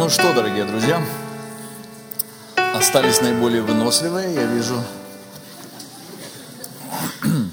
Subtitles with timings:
[0.00, 1.06] Ну что, дорогие друзья,
[2.74, 4.82] остались наиболее выносливые, я вижу.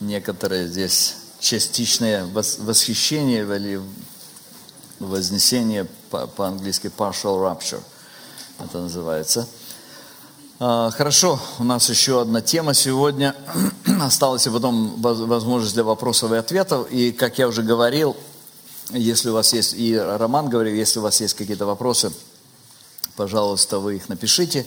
[0.00, 3.80] Некоторые здесь частичное восхищение или
[5.00, 7.82] вознесение по-английски partial rapture,
[8.60, 9.48] это называется.
[10.60, 13.34] А, хорошо, у нас еще одна тема сегодня.
[14.00, 16.88] Осталась и потом возможность для вопросов и ответов.
[16.92, 18.16] И, как я уже говорил,
[18.90, 22.12] если у вас есть, и Роман говорил, если у вас есть какие-то вопросы,
[23.16, 24.66] пожалуйста, вы их напишите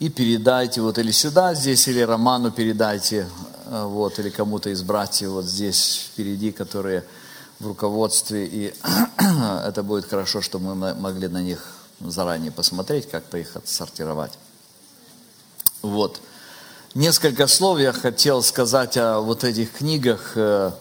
[0.00, 3.28] и передайте вот или сюда, здесь, или Роману передайте,
[3.66, 7.04] э, вот, или кому-то из братьев вот здесь впереди, которые
[7.60, 8.74] в руководстве, и
[9.64, 14.32] это будет хорошо, что мы могли на них заранее посмотреть, как-то их отсортировать.
[15.82, 16.20] Вот.
[16.94, 20.32] Несколько слов я хотел сказать о вот этих книгах.
[20.36, 20.72] Э,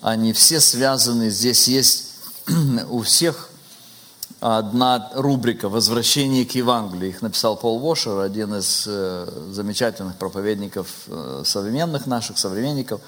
[0.00, 1.30] они все связаны.
[1.30, 2.05] Здесь есть
[2.90, 3.50] у всех
[4.40, 7.10] одна рубрика «Возвращение к Евангелию».
[7.10, 13.00] Их написал Пол Вошер, один из э, замечательных проповедников э, современных наших, современников.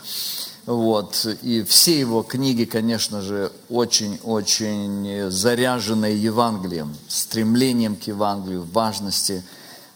[0.66, 1.26] Вот.
[1.42, 9.44] И все его книги, конечно же, очень-очень заряжены Евангелием, стремлением к Евангелию, важности,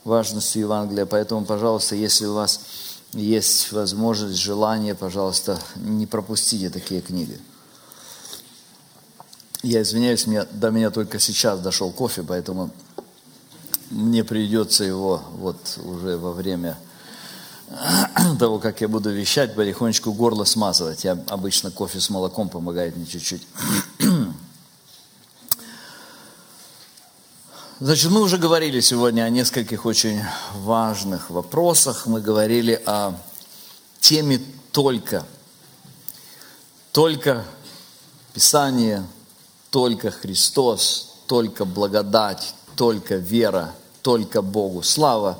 [0.04, 1.04] важностью Евангелия.
[1.04, 2.60] Поэтому, пожалуйста, если у вас
[3.12, 7.38] есть возможность, желание, пожалуйста, не пропустите такие книги.
[9.62, 12.70] Я извиняюсь, мне, до меня только сейчас дошел кофе, поэтому
[13.90, 16.76] мне придется его вот уже во время
[18.40, 21.04] того, как я буду вещать, потихонечку горло смазывать.
[21.04, 23.46] Я обычно кофе с молоком помогает мне чуть-чуть.
[27.78, 30.20] Значит, мы уже говорили сегодня о нескольких очень
[30.54, 32.06] важных вопросах.
[32.06, 33.14] Мы говорили о
[34.00, 34.40] теме
[34.72, 35.24] только.
[36.92, 37.44] Только
[38.34, 39.04] Писание,
[39.72, 44.82] только Христос, только благодать, только вера, только Богу.
[44.82, 45.38] Слава!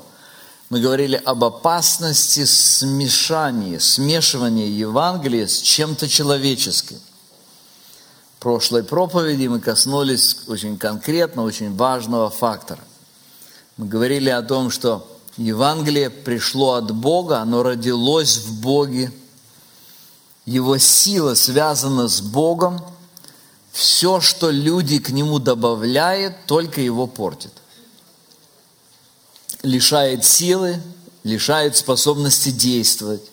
[0.71, 6.99] Мы говорили об опасности смешания, смешивания Евангелия с чем-то человеческим.
[8.37, 12.81] В прошлой проповеди мы коснулись очень конкретно, очень важного фактора.
[13.77, 19.11] Мы говорили о том, что Евангелие пришло от Бога, оно родилось в Боге,
[20.47, 22.83] его сила связана с Богом–
[23.73, 27.51] все, что люди к нему добавляют, только его портит.
[29.63, 30.79] Лишает силы,
[31.23, 33.23] лишает способности действовать.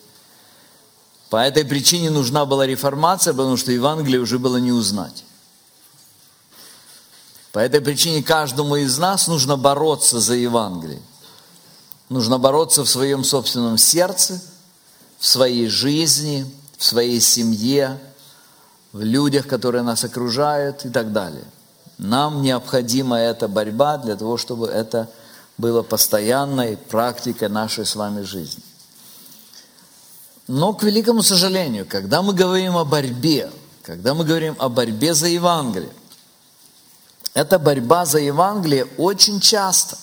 [1.29, 5.23] По этой причине нужна была реформация, потому что Евангелие уже было не узнать.
[7.51, 11.03] По этой причине каждому из нас нужно бороться за Евангелие.
[12.09, 14.41] Нужно бороться в своем собственном сердце,
[15.19, 17.99] в своей жизни, в своей семье,
[18.93, 21.45] в людях, которые нас окружают и так далее.
[21.97, 25.09] Нам необходима эта борьба для того, чтобы это
[25.57, 28.63] было постоянной практикой нашей с вами жизни.
[30.47, 33.51] Но, к великому сожалению, когда мы говорим о борьбе,
[33.83, 35.91] когда мы говорим о борьбе за Евангелие,
[37.33, 39.97] эта борьба за Евангелие очень часто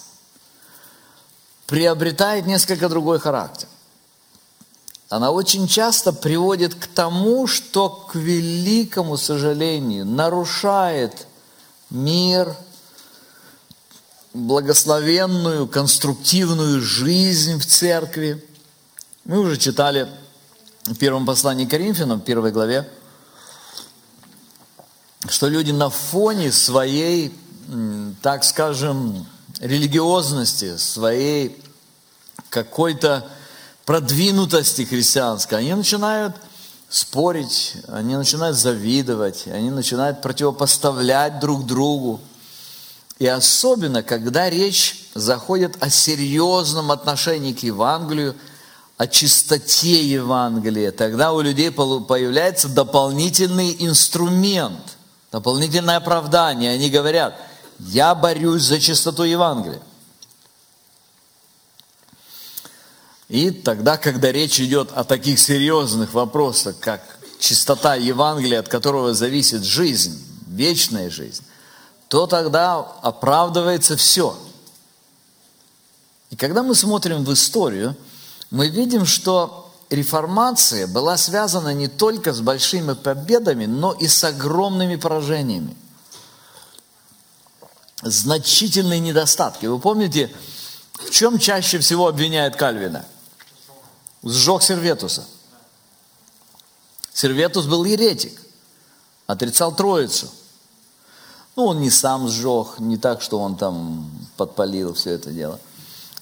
[1.66, 3.69] приобретает несколько другой характер
[5.09, 11.27] она очень часто приводит к тому, что, к великому сожалению, нарушает
[11.89, 12.55] мир,
[14.35, 18.45] благословенную, конструктивную жизнь в церкви.
[19.25, 20.09] Мы уже читали
[20.85, 22.89] в первом послании Коринфянам, в первой главе,
[25.29, 27.35] что люди на фоне своей,
[28.21, 29.27] так скажем,
[29.59, 31.63] религиозности, своей
[32.51, 33.29] какой-то
[33.88, 36.37] продвинутости христианской, они начинают
[36.91, 42.21] спорить, они начинают завидовать, они начинают противопоставлять друг другу.
[43.19, 48.37] И особенно, когда речь заходит о серьезном отношении к Евангелию,
[48.99, 54.99] о чистоте Евангелия, тогда у людей появляется дополнительный инструмент,
[55.32, 56.73] дополнительное оправдание.
[56.73, 57.41] Они говорят,
[57.79, 59.81] я борюсь за чистоту Евангелия.
[63.29, 67.03] И тогда, когда речь идет о таких серьезных вопросах, как
[67.39, 71.45] чистота Евангелия, от которого зависит жизнь, вечная жизнь,
[72.09, 74.37] то тогда оправдывается все.
[76.31, 77.95] И когда мы смотрим в историю,
[78.51, 84.97] мы видим, что реформация была связана не только с большими победами, но и с огромными
[84.97, 85.77] поражениями.
[88.03, 89.67] Значительные недостатки.
[89.67, 90.31] Вы помните,
[90.95, 93.05] в чем чаще всего обвиняют Кальвина–
[94.23, 95.25] сжег Серветуса.
[97.12, 98.41] Серветус был еретик,
[99.26, 100.29] отрицал Троицу.
[101.56, 105.59] Ну, он не сам сжег, не так, что он там подпалил все это дело.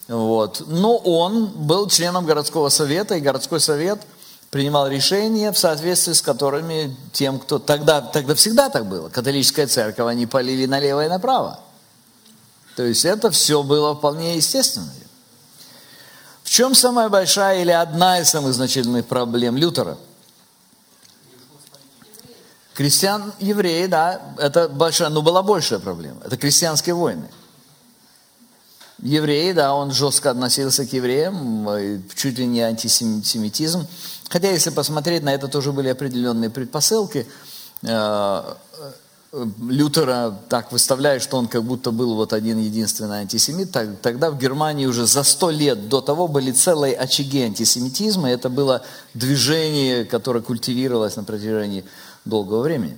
[0.08, 0.62] Вот.
[0.66, 4.00] Но он был членом городского совета, и городской совет
[4.50, 7.58] принимал решения, в соответствии с которыми тем, кто...
[7.58, 9.08] Тогда, тогда всегда так было.
[9.10, 11.60] Католическая церковь, они полили налево и направо.
[12.76, 14.90] То есть это все было вполне естественно.
[16.46, 19.98] В чем самая большая или одна из самых значительных проблем Лютера?
[22.72, 26.20] Крестьян, евреи, да, это большая, но была большая проблема.
[26.24, 27.28] Это крестьянские войны.
[29.02, 31.68] Евреи, да, он жестко относился к евреям,
[32.14, 33.84] чуть ли не антисемитизм.
[34.28, 37.26] Хотя, если посмотреть на это, тоже были определенные предпосылки.
[39.60, 43.70] Лютера так выставляет, что он как будто был вот один единственный антисемит.
[44.00, 48.30] Тогда в Германии уже за сто лет до того были целые очаги антисемитизма.
[48.30, 48.82] Это было
[49.14, 51.84] движение, которое культивировалось на протяжении
[52.24, 52.96] долгого времени.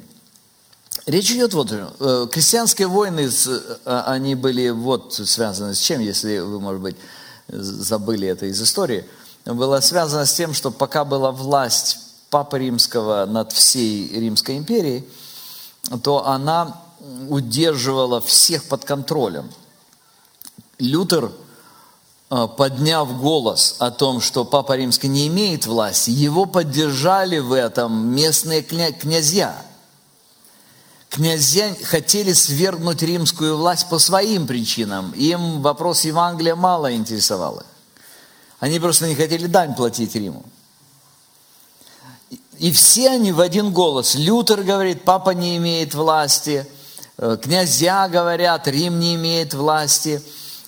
[1.07, 6.61] Речь идет вот, э, крестьянские войны, э, они были вот связаны с чем, если вы,
[6.61, 6.97] может быть,
[7.49, 9.07] забыли это из истории,
[9.47, 11.99] было связано с тем, что пока была власть
[12.31, 15.09] Папы Римского над всей Римской империей,
[16.03, 16.81] то она
[17.29, 19.51] удерживала всех под контролем.
[20.79, 21.33] Лютер,
[22.31, 28.15] э, подняв голос о том, что Папа Римский не имеет власти, его поддержали в этом
[28.15, 29.57] местные князья–
[31.09, 35.13] князья хотели свергнуть римскую власть по своим причинам.
[35.13, 37.63] Им вопрос Евангелия мало интересовал.
[38.61, 40.45] Они просто не хотели дань платить Риму.
[42.59, 44.15] И все они в один голос.
[44.15, 46.67] Лютер говорит, папа не имеет власти.
[47.17, 50.23] Э, князья говорят, Рим не имеет власти.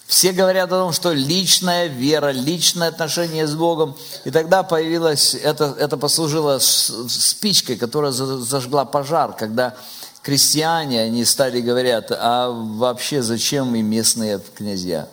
[0.07, 3.97] Все говорят о том, что личная вера, личное отношение с Богом.
[4.25, 9.77] И тогда появилась, это, это послужило спичкой, которая зажгла пожар, когда
[10.23, 15.09] крестьяне, они стали говорят, а вообще зачем и местные князья?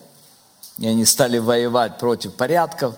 [0.78, 2.94] И они стали воевать против порядков.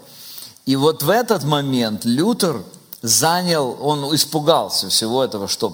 [0.66, 2.62] И вот в этот момент Лютер
[3.02, 5.70] занял, он испугался всего этого, что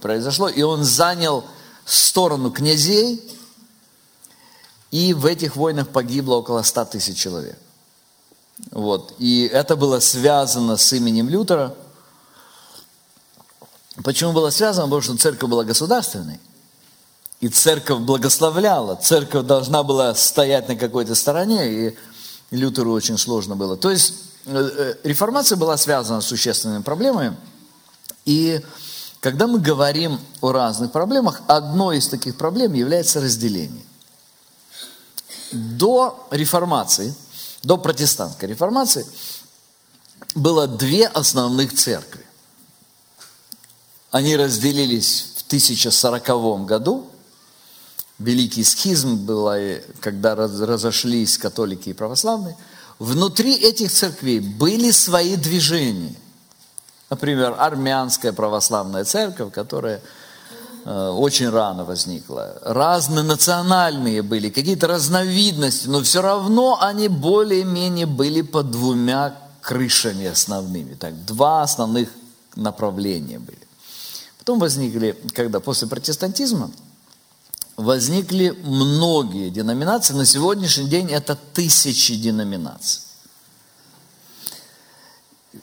[0.00, 1.44] произошло, и он занял
[1.84, 3.22] сторону князей,
[4.90, 7.58] и в этих войнах погибло около 100 тысяч человек.
[8.70, 9.14] Вот.
[9.18, 11.74] И это было связано с именем Лютера–
[14.02, 14.86] Почему было связано?
[14.86, 16.40] Потому что церковь была государственной.
[17.40, 18.96] И церковь благословляла.
[18.96, 21.98] Церковь должна была стоять на какой-то стороне, и
[22.50, 23.76] Лютеру очень сложно было.
[23.76, 24.14] То есть
[24.46, 27.36] реформация была связана с существенными проблемами.
[28.24, 28.60] И
[29.20, 33.84] когда мы говорим о разных проблемах, одной из таких проблем является разделение.
[35.52, 37.14] До реформации,
[37.62, 39.06] до протестантской реформации,
[40.34, 42.24] было две основных церкви.
[44.10, 47.10] Они разделились в 1040 году.
[48.18, 49.50] Великий схизм был,
[50.00, 52.56] когда разошлись католики и православные.
[53.00, 56.14] Внутри этих церквей были свои движения.
[57.08, 60.02] Например, армянская православная церковь, которая
[60.84, 62.58] э, очень рано возникла.
[62.62, 70.92] Разные национальные были, какие-то разновидности, но все равно они более-менее были под двумя крышами основными.
[70.92, 72.10] Так, два основных
[72.54, 73.66] направления были.
[74.38, 76.70] Потом возникли, когда после протестантизма,
[77.80, 80.14] возникли многие деноминации.
[80.14, 83.02] На сегодняшний день это тысячи деноминаций.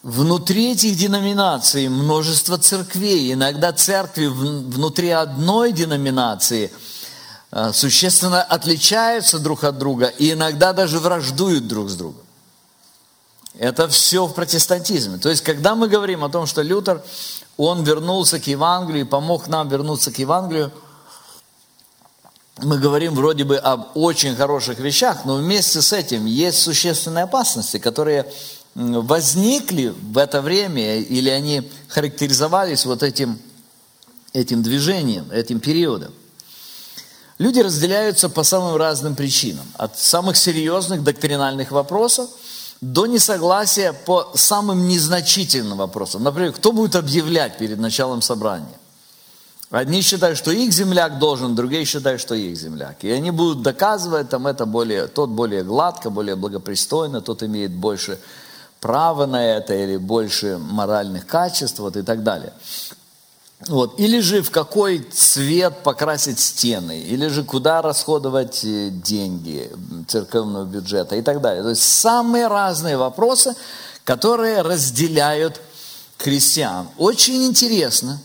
[0.04, 3.32] Внутри этих деноминаций множество церквей.
[3.32, 6.72] Иногда церкви внутри одной деноминации
[7.52, 12.22] э, существенно отличаются друг от друга и иногда даже враждуют друг с другом.
[13.58, 15.18] Это все в протестантизме.
[15.18, 17.02] То есть, когда мы говорим о том, что Лютер
[17.56, 20.72] он вернулся к Евангелию, помог нам вернуться к Евангелию.
[22.60, 27.78] Мы говорим вроде бы об очень хороших вещах, но вместе с этим есть существенные опасности,
[27.78, 28.26] которые
[28.76, 33.40] возникли в это время, или они характеризовались вот этим,
[34.34, 36.14] этим движением, этим периодом.
[37.38, 39.66] Люди разделяются по самым разным причинам.
[39.76, 42.30] От самых серьезных доктринальных вопросов–
[42.82, 46.24] до несогласия по самым незначительным вопросам.
[46.24, 48.77] Например, кто будет объявлять перед началом собрания?
[49.70, 53.04] Одни считают, что их земляк должен, другие считают, что их земляк.
[53.04, 58.18] И они будут доказывать, там это более, тот более гладко, более благопристойно, тот имеет больше
[58.80, 62.54] права на это или больше моральных качеств вот, и так далее.
[63.68, 64.00] Вот.
[64.00, 69.70] Или же в какой цвет покрасить стены, или же куда расходовать э, деньги
[70.08, 71.64] церковного бюджета и так далее.
[71.64, 73.56] То есть самые разные вопросы,
[74.04, 75.60] которые разделяют
[76.18, 76.88] христиан.
[76.98, 78.22] Очень интересно,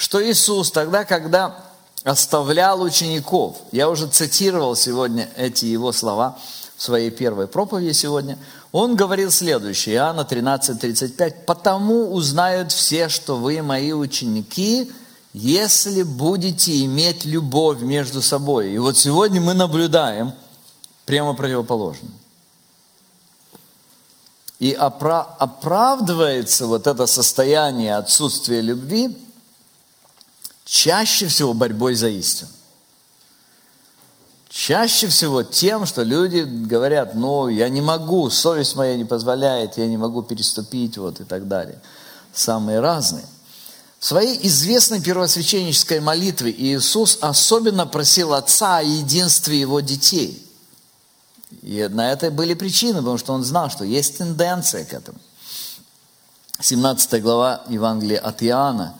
[0.00, 1.62] что Иисус тогда, когда
[2.04, 3.58] оставлял учеников.
[3.70, 6.38] Я уже цитировал сегодня эти его слова
[6.78, 8.38] в своей первой проповеди сегодня.
[8.72, 14.90] Он говорил следующее, Иоанна 13:35, «Потому узнают все, что вы мои ученики,
[15.34, 18.72] если будете иметь любовь между собой».
[18.72, 20.32] И вот сегодня мы наблюдаем
[21.04, 22.12] прямо противоположное.
[24.60, 29.14] И оправдывается вот это состояние отсутствия любви
[30.70, 32.50] чаще всего борьбой за истину.
[34.48, 39.86] Чаще всего тем, что люди говорят, ну, я не могу, совесть моя не позволяет, я
[39.86, 41.80] не могу переступить, вот и так далее.
[42.32, 43.24] Самые разные.
[43.98, 50.46] В своей известной первосвященнической молитве Иисус особенно просил Отца о единстве Его детей–
[51.62, 55.18] и на это были причины, потому что он знал, что есть тенденция к этому.
[56.60, 58.94] 17 глава Евангелия от Иоанна,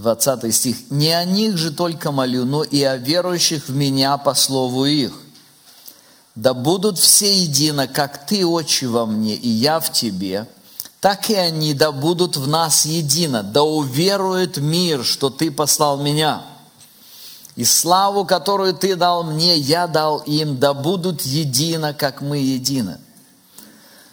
[0.00, 0.76] 20 стих.
[0.90, 5.12] «Не о них же только молю, но и о верующих в Меня по слову их.
[6.34, 10.46] Да будут все едино, как Ты, Отче, во мне, и я в Тебе,
[11.00, 16.42] так и они да будут в нас едино, да уверует мир, что Ты послал Меня».
[17.56, 22.98] И славу, которую Ты дал мне, я дал им, да будут едино, как мы едины.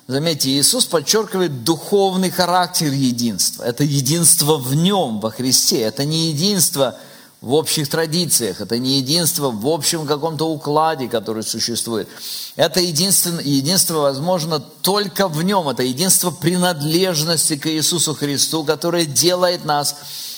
[0.07, 3.63] Заметьте, Иисус подчеркивает духовный характер единства.
[3.63, 5.81] Это единство в Нем, во Христе.
[5.81, 6.97] Это не единство
[7.41, 12.07] в общих традициях, это не единство в общем каком-то укладе, который существует.
[12.55, 15.67] Это единство, единство возможно только в Нем.
[15.67, 19.97] Это единство принадлежности к Иисусу Христу, которое делает нас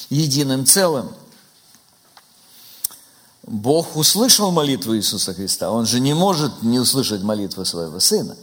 [0.10, 1.10] единым целым.
[3.44, 5.72] Бог услышал молитву Иисуса Христа.
[5.72, 8.36] Он же не может не услышать молитву своего Сына.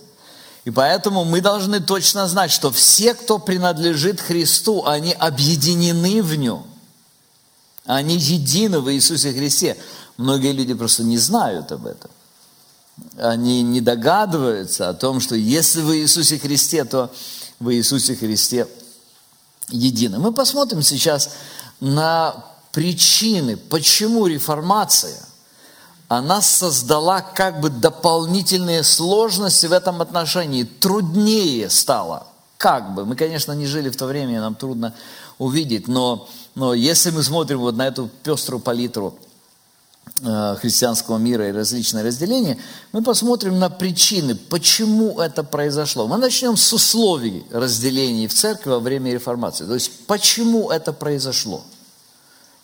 [0.67, 6.65] И поэтому мы должны точно знать, что все, кто принадлежит Христу, они объединены в Нем.
[7.85, 9.77] Они едины в Иисусе Христе.
[10.17, 12.11] Многие люди просто не знают об этом.
[13.17, 17.15] Они не догадываются о том, что если в Иисусе Христе, то
[17.61, 18.67] в Иисусе Христе
[19.69, 20.19] едины.
[20.19, 21.31] Мы посмотрим сейчас
[21.79, 25.17] на причины, почему реформация,
[26.09, 32.27] она создала как бы дополнительные сложности в этом отношении, труднее стало.
[32.59, 34.95] Как бы, мы, конечно, не жили в то время, нам трудно
[35.39, 39.19] увидеть, но, но если мы смотрим вот на эту пеструю палитру
[40.23, 42.57] э, христианского мира и различные разделения,
[42.93, 46.07] мы посмотрим на причины, почему это произошло.
[46.07, 49.67] Мы начнем с условий разделений в церкви во время реформации.
[49.67, 51.65] То есть, почему это произошло–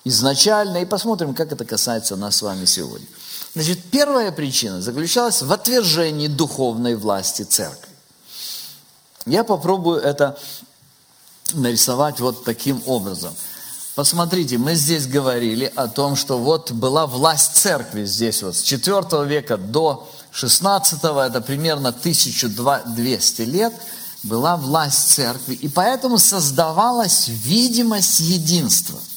[0.05, 3.07] изначально, и посмотрим, как это касается нас с вами сегодня.
[3.55, 7.91] Значит, первая причина заключалась в отвержении духовной власти церкви.
[9.27, 10.39] Я попробую это
[11.53, 13.35] нарисовать вот таким образом.
[13.95, 19.27] Посмотрите, мы здесь говорили о том, что вот была власть церкви здесь вот с 4
[19.27, 23.75] века до 16, это примерно 1200 лет,
[24.23, 28.99] была власть церкви, и поэтому создавалась видимость единства–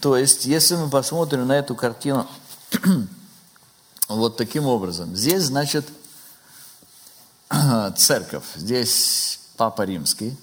[0.00, 2.26] то есть, если мы посмотрим на эту картину
[4.08, 5.86] вот таким образом, здесь, значит,
[7.96, 10.38] церковь, здесь Папа Римский,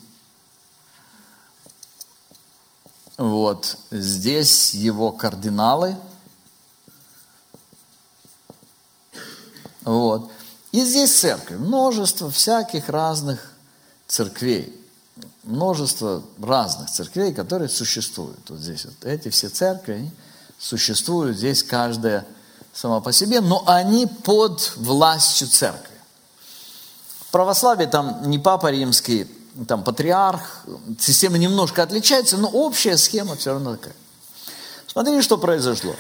[3.18, 5.98] вот, здесь его кардиналы,
[9.82, 10.32] вот,
[10.72, 13.54] и здесь церковь, множество всяких разных
[14.08, 14.81] церквей
[15.44, 18.50] множество разных церквей, которые существуют.
[18.50, 20.12] Вот здесь вот эти все церкви
[20.60, 22.26] существуют здесь каждая
[22.74, 25.98] сама по себе, но они под властью церкви.
[27.28, 29.28] В православии там не папа римский,
[29.68, 30.66] там патриарх,
[31.00, 33.96] система немножко отличается, но общая схема все равно такая.
[34.88, 35.96] Смотрите, что произошло.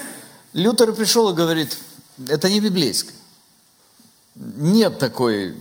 [0.53, 1.77] Лютер пришел и говорит,
[2.27, 3.15] это не библейское.
[4.35, 5.57] Нет такой,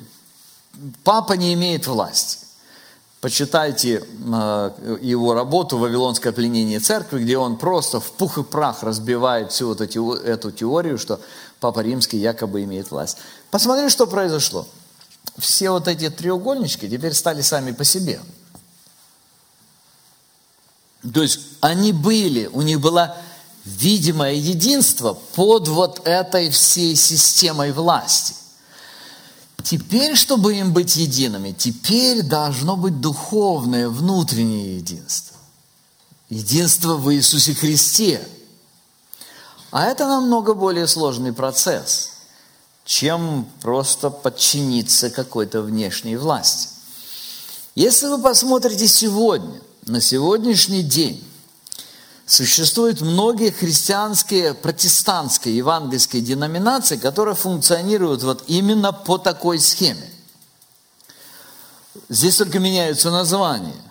[1.05, 2.50] папа не имеет власти.
[3.21, 9.53] Почитайте э, его работу «Вавилонское пленение церкви», где он просто в пух и прах разбивает
[9.53, 11.21] всю вот эту теорию, что
[11.61, 13.19] Папа Римский якобы имеет власть.
[13.50, 14.67] Посмотрите, что произошло.
[15.37, 18.21] Все вот эти треугольнички теперь стали сами по себе.
[21.03, 23.17] То есть они были, у них было
[23.67, 28.35] видимое единство под вот этой всей системой власти.
[29.62, 35.37] Теперь, чтобы им быть едиными, теперь должно быть духовное, внутреннее единство.
[36.29, 38.26] Единство в Иисусе Христе.
[39.71, 42.11] А это намного более сложный процесс,
[42.85, 46.69] чем просто подчиниться какой-то внешней власти.
[47.75, 51.25] Если вы посмотрите сегодня, на сегодняшний день,
[52.31, 60.09] Существуют многие христианские, протестантские, евангельские деноминации, которые функционируют вот именно по такой схеме.
[62.09, 63.83] Здесь только меняются названия.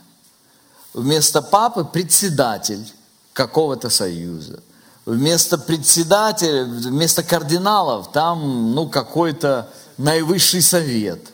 [0.93, 2.89] Вместо папы председатель
[3.33, 4.63] какого-то союза.
[5.05, 11.27] Вместо председателя, вместо кардиналов там ну, какой-то наивысший совет.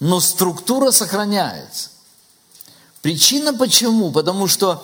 [0.00, 1.90] Но структура сохраняется.
[3.02, 4.12] Причина почему?
[4.12, 4.82] Потому что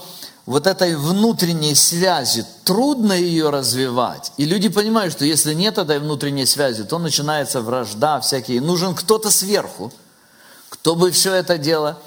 [0.48, 4.32] вот этой внутренней связи, трудно ее развивать.
[4.38, 8.62] И люди понимают, что если нет этой внутренней связи, то начинается вражда всякие.
[8.62, 9.92] Нужен кто-то сверху,
[10.70, 11.98] кто бы все это дело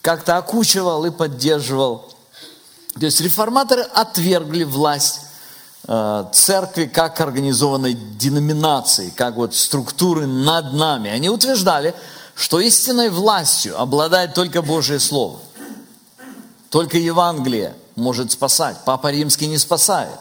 [0.00, 2.14] как-то окучивал и поддерживал.
[2.94, 5.22] То есть реформаторы отвергли власть
[5.88, 11.10] э, церкви как организованной деноминации, как вот структуры над нами.
[11.10, 11.96] Они утверждали,
[12.36, 15.40] что истинной властью обладает только Божье Слово,
[16.70, 18.76] только Евангелие– может спасать.
[18.84, 20.18] Папа Римский не спасает.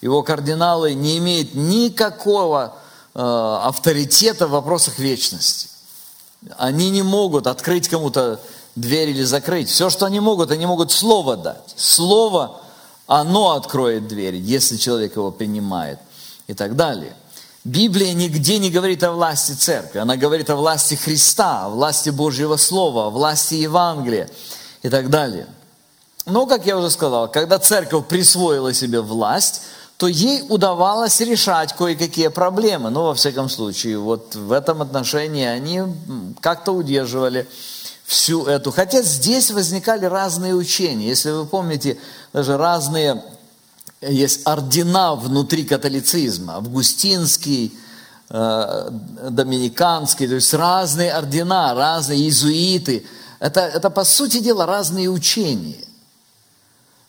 [0.00, 2.74] Его кардиналы не имеют никакого
[3.14, 3.18] э,
[3.62, 5.68] авторитета в вопросах вечности.
[6.58, 8.40] Они не могут открыть кому-то
[8.76, 9.70] дверь или закрыть.
[9.70, 11.74] Все, что они могут, они могут слово дать.
[11.76, 12.60] Слово,
[13.06, 15.98] оно откроет дверь, если человек его принимает
[16.46, 17.14] и так далее.
[17.64, 22.56] Библия нигде не говорит о власти церкви, она говорит о власти Христа, о власти Божьего
[22.56, 24.28] Слова, о власти Евангелия
[24.82, 25.46] и так далее.
[26.26, 29.62] Но, как я уже сказал, когда церковь присвоила себе власть,
[29.98, 32.90] то ей удавалось решать кое-какие проблемы.
[32.90, 35.82] Ну, во всяком случае, вот в этом отношении они
[36.40, 37.46] как-то удерживали
[38.04, 38.72] всю эту.
[38.72, 41.08] Хотя здесь возникали разные учения.
[41.08, 41.98] Если вы помните,
[42.32, 43.22] даже разные
[44.00, 46.56] есть ордена внутри католицизма.
[46.56, 47.72] Августинский,
[48.30, 48.90] э,
[49.30, 53.06] доминиканский, то есть разные ордена, разные иезуиты.
[53.40, 55.84] Это, это, по сути дела, разные учения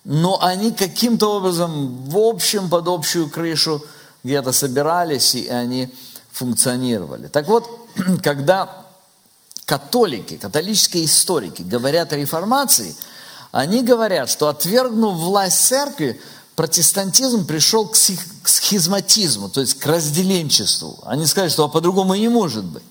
[0.06, 3.84] но они каким-то образом в общем под общую крышу
[4.24, 5.94] где-то собирались, и они
[6.32, 7.28] функционировали.
[7.28, 7.68] Так вот,
[8.24, 8.86] когда
[9.66, 12.96] католики, католические историки говорят о реформации,
[13.52, 16.22] они говорят, что отвергнув власть церкви,
[16.56, 21.00] протестантизм пришел к схизматизму, то есть к разделенчеству.
[21.04, 22.84] Они сказали, что а по-другому и не может быть.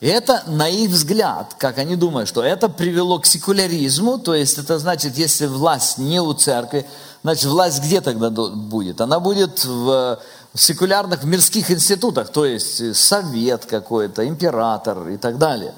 [0.00, 4.56] И это, на их взгляд, как они думают, что это привело к секуляризму, то есть
[4.56, 6.86] это значит, если власть не у церкви,
[7.22, 9.02] значит власть где тогда будет?
[9.02, 10.18] Она будет в
[10.54, 15.74] секулярных, в мирских институтах, то есть совет какой-то, император и так далее.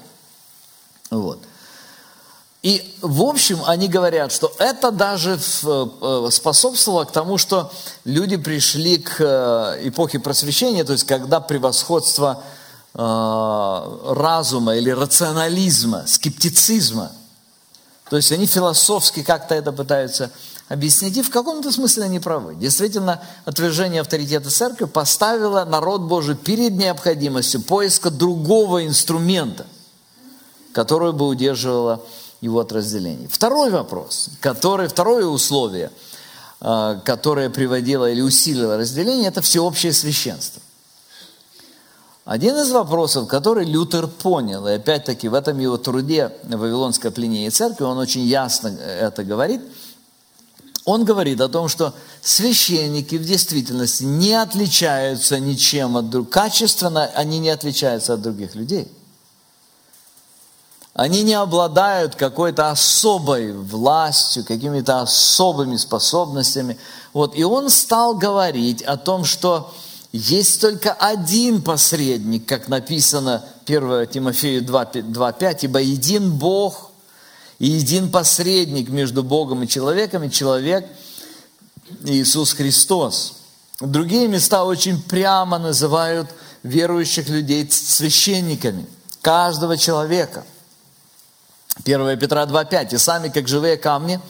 [1.11, 1.39] Вот.
[2.61, 7.73] И в общем они говорят, что это даже э, способствовало к тому, что
[8.05, 12.41] люди пришли к э, эпохе просвещения, то есть когда превосходство
[12.95, 17.11] разума или рационализма, скептицизма.
[18.09, 20.29] То есть они философски как-то это пытаются
[20.69, 22.55] объяснить, и в каком-то смысле они правы.
[22.55, 29.65] Действительно, отвержение авторитета церкви поставило народ Божий перед необходимостью поиска другого инструмента,
[30.73, 32.03] который бы удерживало
[32.41, 33.27] его от разделений.
[33.27, 35.91] Второй вопрос, который, второе условие,
[36.61, 40.61] э, которое приводило или усилило разделение, это всеобщее священство.
[42.25, 47.83] Один из вопросов, который Лютер понял, и опять-таки в этом его труде «Вавилонская пленение церкви»
[47.83, 49.61] он очень ясно это говорит,
[50.85, 57.39] он говорит о том, что священники в действительности не отличаются ничем от других, качественно они
[57.39, 58.89] не отличаются от других людей.
[60.93, 66.77] Они не обладают какой-то особой властью, какими-то особыми способностями.
[67.13, 67.35] Вот.
[67.35, 69.73] И он стал говорить о том, что
[70.13, 76.91] есть только один посредник, как написано 1 Тимофею 2.5, ибо един Бог
[77.57, 80.87] и един посредник между Богом и человеком, и человек
[82.05, 83.33] Иисус Христос.
[83.81, 86.29] Другие места очень прямо называют
[86.61, 88.85] верующих людей священниками,
[89.21, 90.45] каждого человека.
[91.85, 94.19] 1 Петра 2.5, и сами, как живые камни–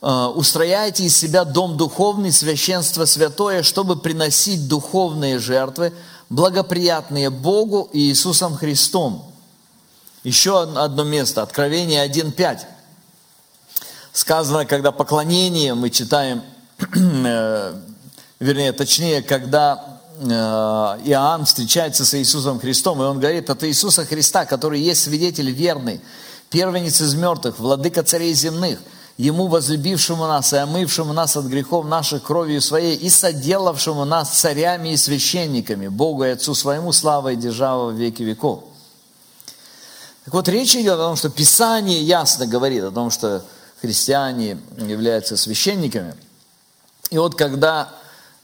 [0.00, 5.92] устрояйте из себя дом духовный, священство святое, чтобы приносить духовные жертвы,
[6.28, 9.30] благоприятные Богу и Иисусом Христом.
[10.22, 12.60] Еще одно место, Откровение 1.5.
[14.12, 16.42] Сказано, когда поклонение, мы читаем,
[16.78, 17.74] э,
[18.40, 24.46] вернее, точнее, когда э, Иоанн встречается с Иисусом Христом, и он говорит от Иисуса Христа,
[24.46, 26.00] который есть свидетель верный,
[26.48, 28.78] первенец из мертвых, владыка царей земных–
[29.16, 34.90] Ему, возлюбившему нас и омывшему нас от грехов наших кровью своей, и соделавшему нас царями
[34.90, 38.64] и священниками, Богу и Отцу своему, слава и держава в веки веков.
[40.24, 43.44] Так вот, речь идет о том, что Писание ясно говорит о том, что
[43.80, 46.14] христиане являются священниками.
[47.10, 47.90] И вот когда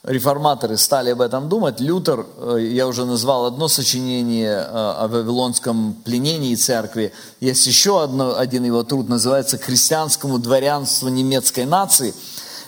[0.02, 5.92] реформаторы стали об этом думать, Лютер, э, я уже назвал одно сочинение э, о вавилонском
[5.92, 12.14] пленении церкви, есть еще одно, один его труд, называется «Христианскому дворянству немецкой нации».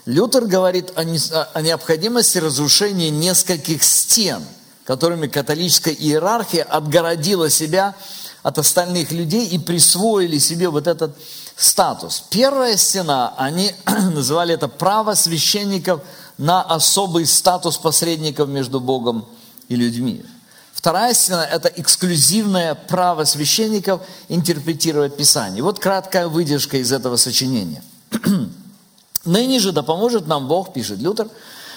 [0.05, 1.03] Лютер говорит о,
[1.55, 4.42] о необходимости разрушения нескольких стен,
[4.85, 7.95] которыми католическая иерархия отгородила себя
[8.42, 11.16] от остальных людей и присвоили себе вот этот
[11.55, 12.25] статус.
[12.31, 16.03] Первая стена, они называли это право священников–
[16.38, 19.27] на особый статус посредников между Богом
[19.68, 20.25] и людьми.
[20.73, 25.62] Вторая стена– это эксклюзивное право священников интерпретировать Писание.
[25.62, 27.83] Вот краткая выдержка из этого сочинения.
[29.25, 31.29] «Ныне же да поможет нам Бог, пишет Лютер,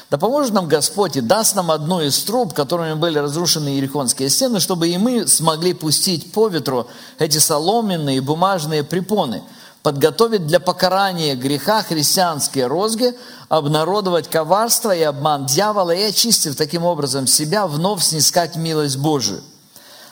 [0.09, 4.59] да поможет нам Господь и даст нам одну из труб, которыми были разрушены Иерихонские стены,
[4.59, 6.87] чтобы и мы смогли пустить по ветру
[7.19, 9.43] эти соломенные бумажные препоны–
[9.85, 13.13] подготовить для покарания греха христианские розги,
[13.49, 19.43] обнародовать коварство и обман дьявола и, очистив таким образом себя, вновь снискать милость Божию.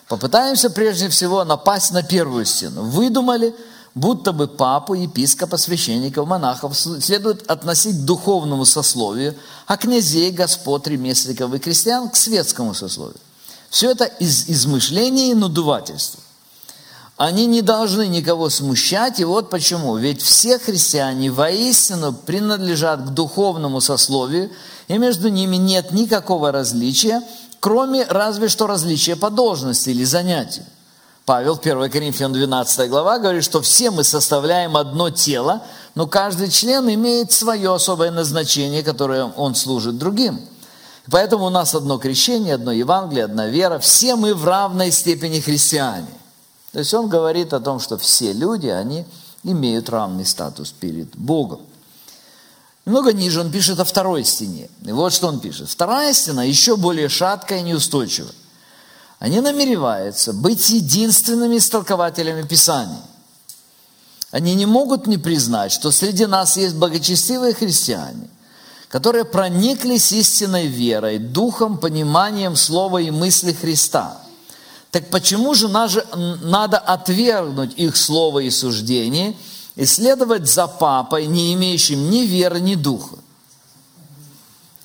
[0.07, 2.83] Попытаемся прежде всего напасть на первую стену.
[2.83, 3.55] Выдумали,
[3.95, 9.33] будто бы папу, епископа, священников, монахов следует относить к духовному сословию,
[9.65, 13.17] а князей, господ, ремесленников и крестьян к светскому сословию.
[13.71, 16.22] Все это из измышления и надувательства.
[17.15, 19.97] Они не должны никого смущать, и вот почему.
[19.97, 24.49] Ведь все христиане воистину принадлежат к духовному сословию,
[24.87, 27.21] и между ними нет никакого различия,
[27.59, 30.65] кроме разве что различия по должности или занятию.
[31.25, 35.61] Павел, 1 Коринфянам 12 глава, говорит, что все мы составляем одно тело,
[35.95, 40.41] но каждый член имеет свое особое назначение, которое он служит другим.
[41.09, 43.77] Поэтому у нас одно крещение, одно Евангелие, одна вера.
[43.79, 46.07] Все мы в равной степени христиане.
[46.73, 49.05] То есть он говорит о том, что все люди, они
[49.43, 51.61] имеют равный статус перед Богом.
[52.85, 54.69] Немного ниже он пишет о второй стене.
[54.83, 55.69] И вот что он пишет.
[55.69, 58.33] Вторая стена еще более шаткая и неустойчивая.
[59.19, 62.97] Они намереваются быть единственными истолкователями Писаний.
[64.31, 68.27] Они не могут не признать, что среди нас есть благочестивые христиане,
[68.89, 74.17] которые прониклись истинной верой, духом, пониманием слова и мысли Христа–
[74.93, 79.35] так почему же надо отвергнуть их слово и суждение
[79.75, 83.15] и следовать за папой, не имеющим ни веры, ни духа?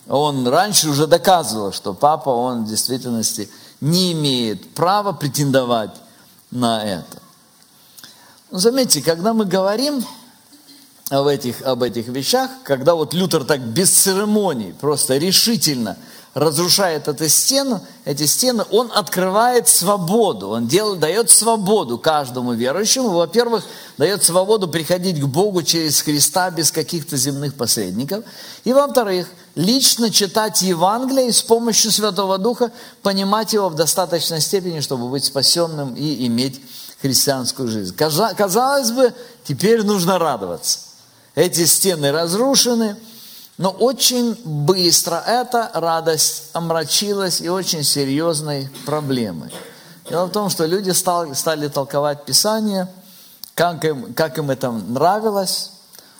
[0.08, 3.50] Он раньше уже доказывал, что папа, он в действительности
[3.82, 5.94] не имеет права претендовать
[6.50, 7.20] на это.
[8.50, 10.02] Но заметьте, когда мы говорим
[11.10, 15.98] об этих, об этих вещах, когда вот Лютер так без церемоний, просто решительно–
[16.34, 23.10] разрушает эту стену, эти стены, он открывает свободу, он делает, дает свободу каждому верующему.
[23.10, 23.64] Во-первых,
[23.96, 28.24] дает свободу приходить к Богу через Христа без каких-то земных посредников.
[28.64, 32.70] И во-вторых, лично читать Евангелие и с помощью Святого Духа
[33.02, 36.60] понимать его в достаточной степени, чтобы быть спасенным и иметь
[37.00, 37.94] христианскую жизнь.
[37.96, 39.14] Казалось бы,
[39.44, 40.80] теперь нужно радоваться.
[41.34, 42.96] Эти стены разрушены–
[43.58, 49.52] но очень быстро эта радость омрачилась и очень серьезной проблемой.
[50.08, 52.88] Дело в том, что люди стали, стали толковать Писание,
[53.54, 55.72] как им, как им это нравилось.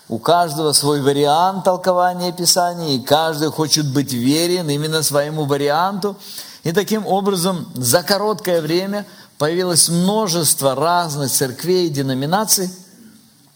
[0.09, 6.17] У каждого свой вариант толкования Писания, и каждый хочет быть верен именно своему варианту.
[6.63, 9.05] И таким образом за короткое время
[9.37, 12.69] появилось множество разных церквей и деноминаций.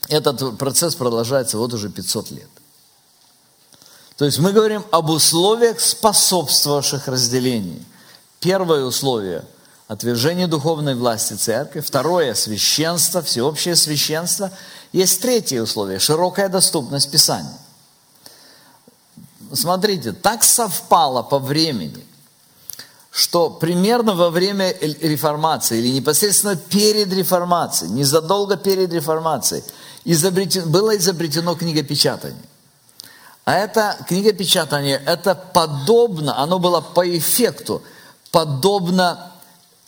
[0.08, 2.53] Этот процесс продолжается вот уже 500 лет.
[4.24, 7.84] То есть мы говорим об условиях, способствовавших разделению.
[8.40, 9.44] Первое условие–
[9.90, 11.82] отвержение духовной власти церкви.
[11.82, 14.50] Второе– священство, всеобщее священство.
[14.94, 17.58] Есть третье условие– широкая доступность Писания.
[19.52, 22.06] Смотрите, так совпало по времени,
[23.12, 29.66] что примерно во время реформации или непосредственно перед реформацией, незадолго перед реформацией,
[30.06, 32.40] изобретено, было изобретено книгопечатание.
[33.46, 37.84] А это книгопечатание, это подобно, оно было по эффекту,
[38.32, 39.34] подобно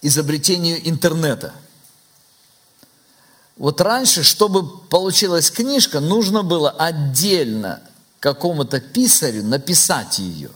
[0.02, 1.54] изобретению интернета.
[3.58, 7.82] Вот раньше, чтобы получилась книжка, нужно было отдельно
[8.20, 10.50] какому-то писарю написать ее.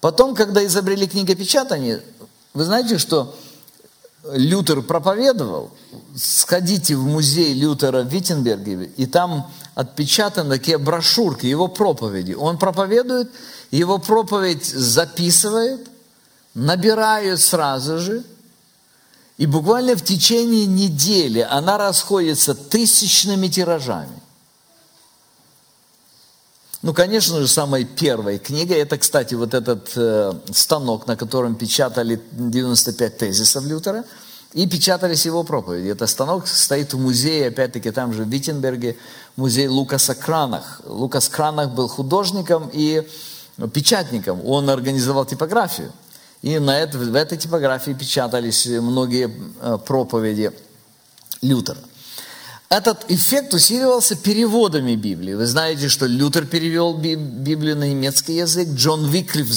[0.00, 2.02] Потом, когда изобрели книгопечатание,
[2.54, 3.36] вы знаете, что
[4.32, 5.70] Лютер проповедовал,
[6.16, 12.34] сходите в музей Лютера в Виттенберге, и там отпечатаны такие брошюрки, его проповеди.
[12.34, 13.30] Он проповедует,
[13.70, 15.88] его проповедь записывает,
[16.54, 18.24] набирают сразу же,
[19.38, 24.20] И буквально в течение недели она расходится тысячными тиражами.
[26.82, 32.20] Ну, конечно же, самой первой книгой, это, кстати, вот этот э, станок, на котором печатали
[32.32, 34.04] 95 тезисов Лютера,
[34.52, 35.88] и печатались его проповеди.
[35.88, 38.96] Это станок стоит в музее, опять-таки, там же в Виттенберге,
[39.36, 40.80] музей Лукаса Кранах.
[40.84, 43.06] Лукас Кранах был художником и
[43.72, 44.40] печатником.
[44.46, 45.92] Он организовал типографию.
[46.42, 50.52] И на это, в этой типографии печатались многие э, проповеди
[51.40, 51.78] Лютера.
[52.68, 55.34] Этот эффект усиливался переводами Библии.
[55.34, 59.48] Вы знаете, что Лютер перевел Библию на немецкий язык, Джон Виклиф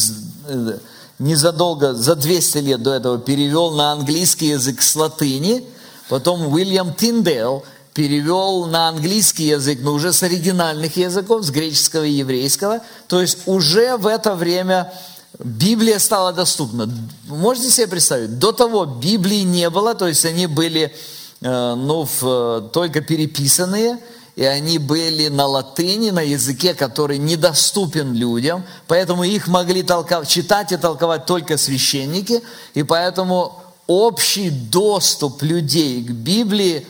[0.47, 0.77] э,
[1.17, 5.65] незадолго, за 200 лет до этого перевел на английский язык с латыни,
[6.09, 7.63] потом Уильям Тиндейл
[7.95, 12.81] перевел на английский язык, но уже с оригинальных языков, с греческого и еврейского.
[13.07, 14.93] То есть уже в это время
[15.39, 16.89] Библия стала доступна.
[17.27, 20.93] Можете себе представить, до того Библии не было, то есть они были
[21.41, 23.97] э, ну, в, только переписанные,
[24.35, 30.73] и они были на латыни, на языке, который недоступен людям, поэтому их могли толковать, читать
[30.73, 36.85] и толковать только священники, и поэтому общий доступ людей к Библии,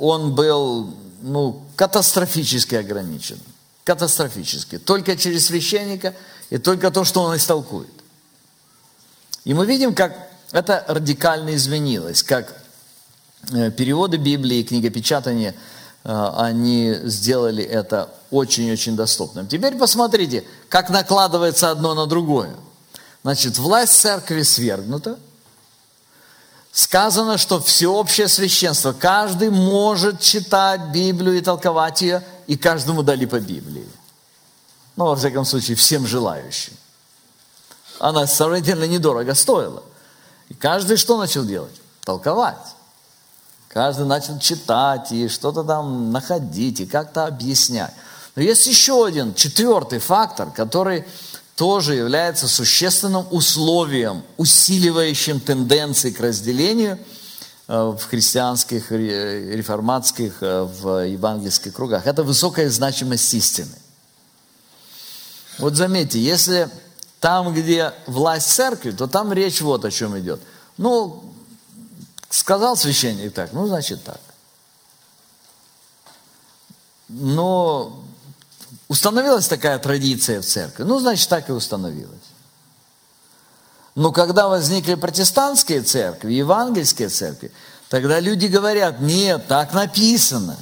[0.00, 3.38] он был ну, катастрофически ограничен.
[3.84, 4.78] Катастрофически.
[4.78, 6.14] Только через священника–
[6.50, 7.90] и только то, что он истолкует.
[9.44, 12.62] И мы видим, как это радикально изменилось, как
[13.52, 15.54] э, переводы Библии, книгопечатание,
[16.04, 19.46] э, они сделали это очень-очень доступным.
[19.46, 22.54] Теперь посмотрите, как накладывается одно на другое.
[23.22, 25.18] Значит, власть церкви свергнута.
[26.74, 33.38] Сказано, что всеобщее священство, каждый может читать Библию и толковать ее, и каждому дали по
[33.38, 33.86] Библии.
[34.96, 36.72] Ну, во всяком случае, всем желающим.
[38.00, 39.84] Она сравнительно недорого стоила.
[40.48, 41.80] И каждый что начал делать?
[42.00, 42.74] Толковать.
[43.68, 47.94] Каждый начал читать и что-то там находить и как-то объяснять.
[48.34, 51.04] Но есть еще один, четвертый фактор, который
[51.56, 56.98] тоже является существенным условием, усиливающим тенденции к разделению
[57.68, 62.06] э, в христианских, реформатских, э, в евангельских кругах.
[62.06, 63.76] Это высокая значимость истины.
[65.58, 66.68] Вот заметьте, если
[67.20, 70.40] там, где власть церкви, то там речь вот о чем идет.
[70.76, 71.32] Ну,
[72.30, 74.20] сказал священник так, ну, значит так.
[77.08, 78.02] Но
[78.94, 82.28] установилась такая традиция в церкви, ну, значит, так и установилась.
[83.96, 87.50] Но когда возникли протестантские церкви, евангельские церкви,
[87.88, 90.56] тогда люди говорят, нет, так написано.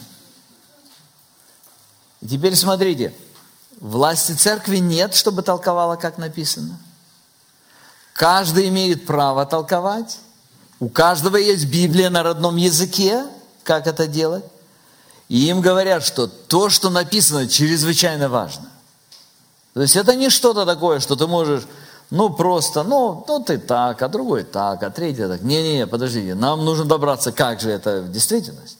[2.22, 3.14] И теперь смотрите,
[3.82, 6.78] Власти церкви нет, чтобы толковала, как написано.
[8.12, 10.20] Каждый имеет право толковать.
[10.78, 13.26] У каждого есть Библия на родном языке,
[13.64, 14.44] как это делать.
[15.32, 18.68] И им говорят, что то, что написано, чрезвычайно важно.
[19.72, 21.62] То есть это не что-то такое, что ты можешь,
[22.10, 25.40] ну просто, ну, ну ты так, а другой так, а третий так.
[25.40, 28.76] Не-не-не, подождите, нам нужно добраться, как же это в действительности.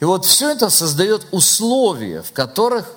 [0.00, 2.92] И вот все это создает условия, в которых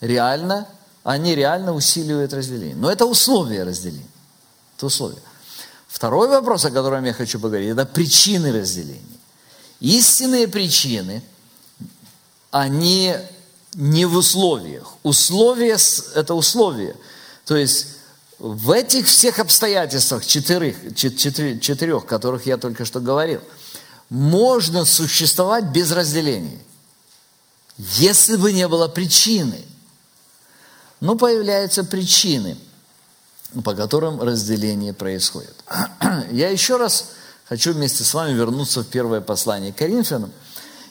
[0.00, 0.66] реально,
[1.04, 2.74] они реально усиливают разделение.
[2.74, 4.10] Но это условия разделения.
[4.76, 5.22] Это условия.
[5.86, 9.18] Второй вопрос, о котором я хочу поговорить, это причины разделения.
[9.78, 11.22] Истинные причины,
[12.50, 13.14] они
[13.74, 14.94] не в условиях.
[15.02, 15.76] Условия–
[16.14, 16.96] это условия.
[17.44, 17.86] То есть
[18.38, 23.40] в этих всех обстоятельствах, четырех, четырех, которых я только что говорил,
[24.10, 26.58] можно существовать без разделения,
[27.76, 29.64] если бы не было причины–
[31.00, 32.56] но появляются причины,
[33.64, 35.54] по которым разделение происходит.
[36.30, 37.10] Я еще раз
[37.48, 40.32] хочу вместе с вами вернуться в первое послание к Коринфянам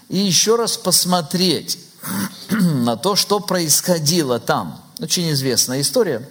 [0.10, 1.80] и еще раз посмотреть
[2.50, 4.82] на то, что происходило там.
[5.00, 6.28] Очень известная история.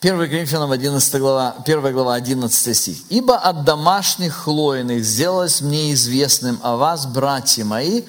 [0.00, 2.98] 1 Коринфянам 11 глава, 1 глава 11 стих.
[3.08, 8.02] «Ибо от домашних хлоиных сделалось мне известным о вас, братья мои,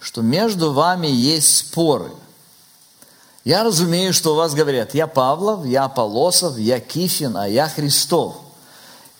[0.00, 2.10] что между вами есть споры–
[3.44, 8.36] я разумею, что у вас говорят, я Павлов, я Полосов, я Кифин, а я Христов.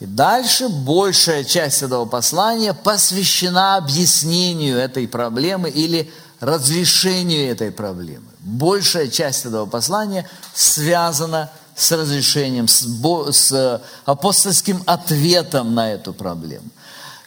[0.01, 6.11] И дальше большая часть этого послания посвящена объяснению этой проблемы или
[6.41, 8.27] разрешению этой проблемы.
[8.41, 12.87] Большая часть этого послания связана с разрешением, с,
[13.33, 16.69] с апостольским ответом на эту проблему.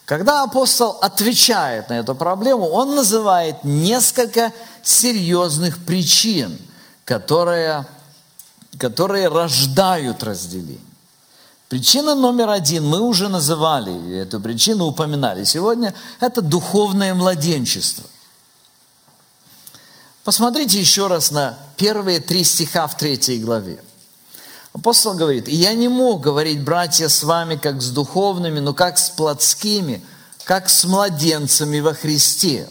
[0.06, 4.52] Когда апостол отвечает на эту проблему, он называет несколько
[4.84, 6.58] серьезных причин–
[7.06, 7.86] которые,
[8.78, 10.80] которые рождают разделение.
[11.74, 18.04] Причина номер один, мы уже называли эту причину, упоминали сегодня, это духовное младенчество.
[20.24, 23.84] Посмотрите еще раз на первые три стиха в третьей главе.
[24.74, 29.00] Апостол говорит, «И я не мог говорить, братья, с вами, как с духовными, но как
[29.00, 30.06] с плотскими,
[30.44, 32.70] как с младенцами во Христе».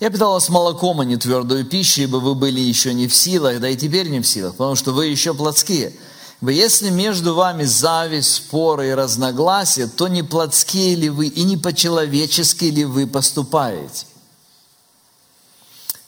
[0.00, 3.60] Я питал вас молоком, а не твердую пищу, ибо вы были еще не в силах,
[3.60, 5.92] да и теперь не в силах, потому что вы еще плотские.
[6.42, 12.64] Если между вами зависть, споры и разногласия, то не плотские ли вы и не по-человечески
[12.64, 14.06] ли вы поступаете?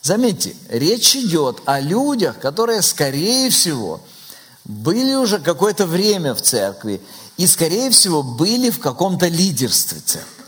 [0.01, 4.01] Заметьте, речь идет о людях, которые, скорее всего,
[4.65, 7.01] были уже какое-то время в церкви
[7.37, 10.45] и, скорее всего, были в каком-то лидерстве церкви.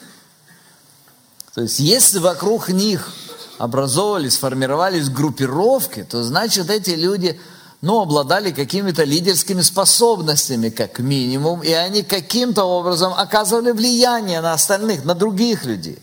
[1.55, 3.13] То есть, если вокруг них
[3.59, 7.39] образовывались, формировались группировки, то значит, эти люди,
[7.85, 15.05] ну, обладали какими-то лидерскими способностями, как минимум, и они каким-то образом оказывали влияние на остальных,
[15.05, 15.99] на других людей.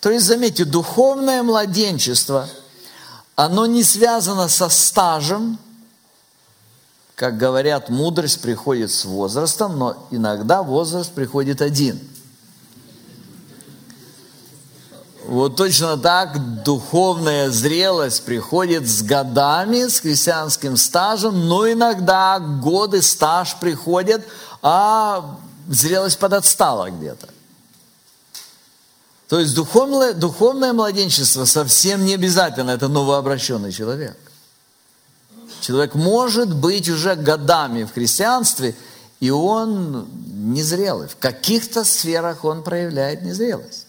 [0.00, 2.46] То есть, заметьте, духовное младенчество,
[3.36, 5.58] оно не связано со стажем,
[7.14, 11.98] как говорят, мудрость приходит с возрастом, но иногда возраст приходит один.
[15.34, 23.56] Вот точно так духовная зрелость приходит с годами, с христианским стажем, но иногда годы стаж
[23.56, 24.24] приходят,
[24.62, 25.36] а
[25.68, 27.28] зрелость подотстала где-то.
[29.28, 34.16] То есть духовное, духовное младенчество совсем не обязательно, это новообращенный человек.
[35.60, 38.76] Человек может быть уже годами в христианстве,
[39.18, 41.08] и он незрелый.
[41.08, 43.83] В каких-то сферах он проявляет незрелость.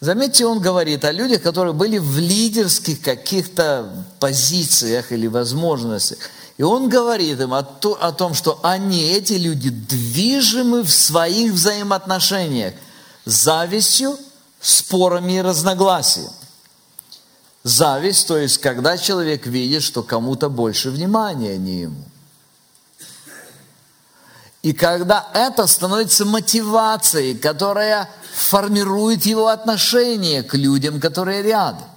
[0.00, 6.18] Заметьте, он говорит о людях, которые были в лидерских каких-то позициях или возможностях.
[6.56, 11.52] И он говорит им о, то, о том, что они, эти люди, движимы в своих
[11.52, 12.74] взаимоотношениях–
[13.24, 14.18] завистью,
[14.60, 16.30] спорами и разногласием.
[17.64, 22.04] Зависть, то есть, когда человек видит, что кому-то больше внимания, а не ему.
[24.62, 31.88] И когда это становится мотивацией, которая формирует его отношение к людям, которые рядом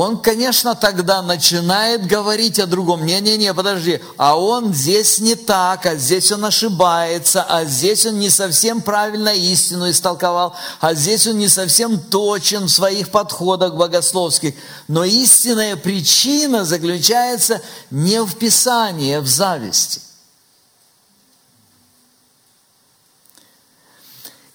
[0.00, 3.04] он, конечно, тогда начинает говорить о другом.
[3.04, 8.30] Не-не-не, подожди, а он здесь не так, а здесь он ошибается, а здесь он не
[8.30, 14.54] совсем правильно истину истолковал, а здесь он не совсем точен в своих подходах богословских.
[14.86, 20.00] Но истинная причина заключается не в Писании, а в зависти.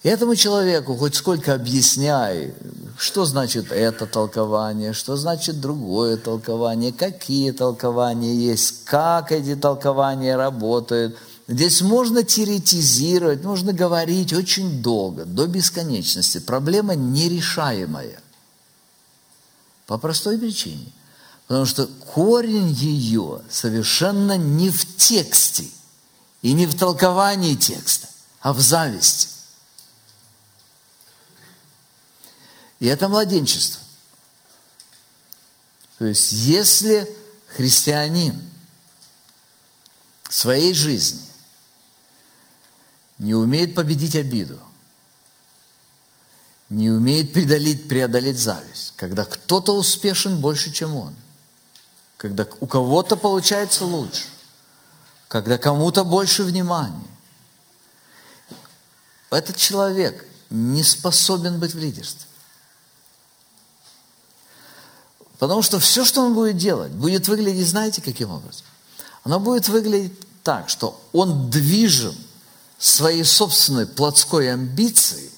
[0.08, 2.54] Этому человеку хоть сколько объясняй,
[2.98, 11.18] что значит это толкование, что значит другое толкование, какие толкования есть, как эти толкования работают.
[11.48, 16.40] Здесь можно теоретизировать, можно говорить очень долго, до бесконечности.
[16.40, 18.20] Проблема нерешаемая.
[19.88, 20.92] По простой причине.
[21.48, 25.66] Потому что корень ее совершенно не в тексте
[26.42, 28.08] и не в толковании текста,
[28.42, 29.35] а в зависти.
[32.80, 33.82] И это младенчество.
[35.98, 37.10] То есть, если
[37.56, 38.42] христианин
[40.24, 41.22] в своей жизни
[43.18, 44.60] не умеет победить обиду,
[46.70, 51.16] не умеет преодолеть, преодолеть зависть, когда кто-то успешен больше, чем он,
[52.18, 54.26] когда у кого-то получается лучше,
[55.30, 57.08] когда кому-то больше внимания,
[59.30, 62.28] этот человек не способен быть в лидерстве.
[65.40, 68.66] Потому что все, что он будет делать, будет выглядеть, знаете, каким образом?
[69.24, 72.16] Оно будет выглядеть так, что он движим
[72.78, 75.32] своей собственной плотской амбицией,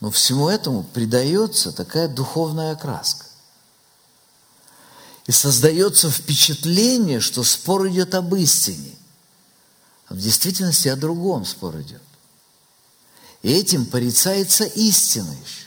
[0.00, 3.24] но всему этому придается такая духовная окраска.
[5.26, 8.92] И создается впечатление, что спор идет об истине,
[10.06, 12.02] а в действительности о другом спор идет.
[13.42, 15.65] И этим порицается истина еще.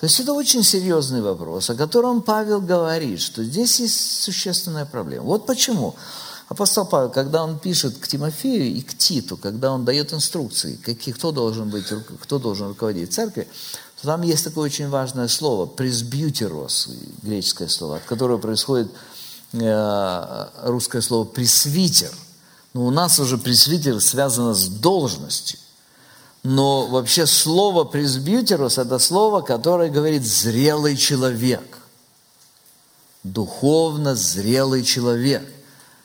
[0.00, 5.24] То есть это очень серьезный вопрос, о котором Павел говорит, что здесь есть существенная проблема.
[5.24, 5.96] Вот почему.
[6.48, 11.16] Апостол Павел, когда он пишет к Тимофею и к Титу, когда он дает инструкции, каких,
[11.16, 11.86] кто должен быть,
[12.22, 13.48] кто должен руководить церковью,
[14.00, 16.88] то там есть такое очень важное слово, пресбьютерос,
[17.22, 18.90] греческое слово, от которого происходит
[19.52, 22.12] э, русское слово пресвитер.
[22.72, 25.58] Но у нас уже пресвитер связано с должностью.
[26.42, 31.78] Но вообще слово пресбьютерус– это слово, которое говорит «зрелый человек».
[33.24, 35.46] духовно зрелый человек,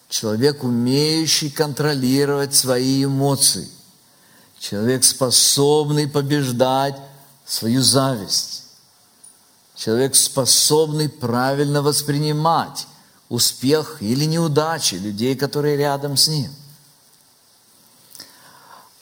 [0.09, 3.67] человек, умеющий контролировать свои эмоции,
[4.59, 6.95] человек, способный побеждать
[7.45, 8.63] свою зависть,
[9.75, 12.87] человек, способный правильно воспринимать
[13.29, 16.51] успех или неудачи людей, которые рядом с ним.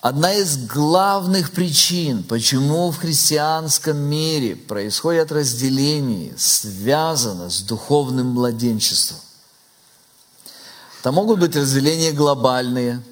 [0.02, 9.20] Одна из главных причин, почему в христианском мире происходят разделения, связана с духовным младенчеством.
[11.04, 13.04] Там могут быть разделения глобальные,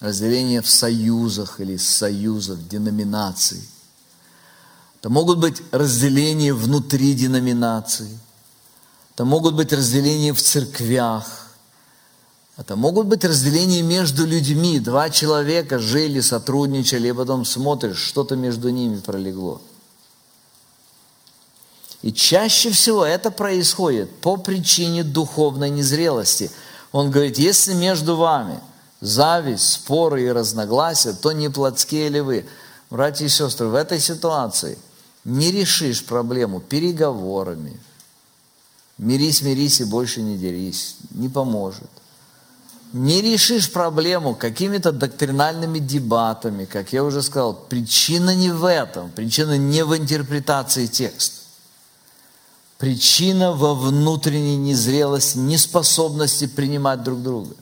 [0.00, 3.62] разделения в союзах или союзах, деноминаций.
[5.02, 8.18] Там могут быть разделения внутри деноминаций.
[9.14, 11.45] Там могут быть разделения в церквях.
[12.56, 14.80] Это могут быть разделения между людьми.
[14.80, 19.60] Два человека жили, сотрудничали, и потом смотришь, что-то между ними пролегло.
[22.00, 26.50] И чаще всего это происходит по причине духовной незрелости.
[26.92, 28.60] Он говорит, если между вами
[29.00, 32.46] зависть, споры и разногласия, то не плотские ли вы?
[32.88, 34.78] Братья и сестры, в этой ситуации
[35.24, 37.78] не решишь проблему переговорами.
[38.96, 40.96] Мирись, мирись и больше не дерись.
[41.10, 41.90] Не поможет
[42.92, 49.58] не решишь проблему какими-то доктринальными дебатами, как я уже сказал, причина не в этом, причина
[49.58, 51.36] не в интерпретации текста.
[52.78, 57.56] Причина во внутренней незрелости, неспособности принимать друг друга,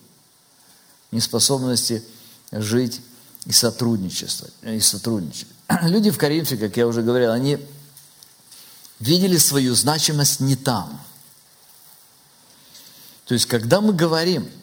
[1.12, 2.02] неспособности
[2.50, 3.00] жить
[3.46, 4.54] и сотрудничествовать.
[4.62, 5.48] И сотрудничать.
[5.82, 7.58] Люди в Коринфе, как я уже говорил, они
[8.98, 11.00] видели свою значимость не там.
[13.26, 14.48] То есть, когда мы говорим–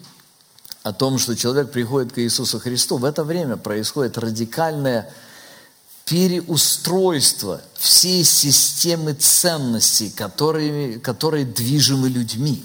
[0.82, 5.12] о том, что человек приходит к Иисусу Христу, в это время происходит радикальное
[6.04, 12.64] переустройство всей системы ценностей, которыми, которые движимы людьми.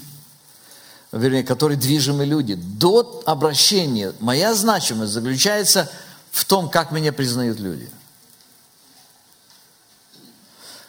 [1.12, 2.54] Вернее, которые движимы люди.
[2.54, 5.90] До обращения моя значимость заключается
[6.30, 7.88] в том, как меня признают люди.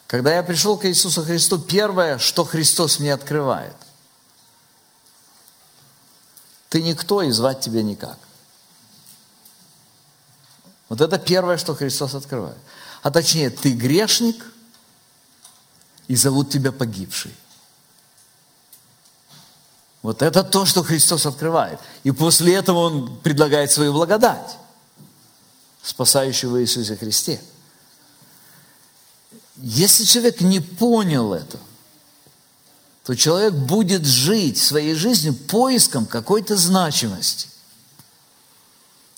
[0.08, 3.76] Когда я пришел к Иисусу Христу, первое, что Христос мне открывает–
[6.70, 8.18] ты никто и звать тебя никак.
[10.88, 12.58] Вот это первое, что Христос открывает.
[13.02, 14.44] А точнее, ты грешник,
[16.08, 17.34] и зовут тебя погибший.
[20.02, 21.80] Вот это то, что Христос открывает.
[22.04, 24.58] И после этого Он предлагает свою благодать,
[25.84, 27.40] спасающую в Иисусе Христе.
[29.58, 31.60] Если человек не понял это,
[33.10, 37.48] то человек будет жить своей жизнью поиском какой-то значимости.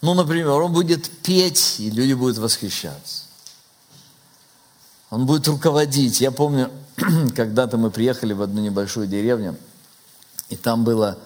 [0.01, 3.23] Ну, например, он будет петь, и люди будут восхищаться.
[5.09, 6.21] Он будет руководить.
[6.21, 6.71] Я помню,
[7.35, 9.57] когда-то мы приехали в одну небольшую деревню,
[10.47, 11.17] и там было,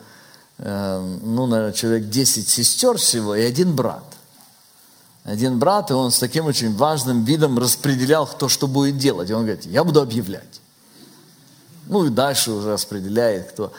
[0.57, 4.15] э, ну, наверное, человек 10 сестер всего и один брат.
[5.23, 9.29] Один брат, и он с таким очень важным видом распределял, кто что будет делать.
[9.29, 10.61] И он говорит, я буду объявлять.
[11.85, 13.71] Ну и дальше уже распределяет кто.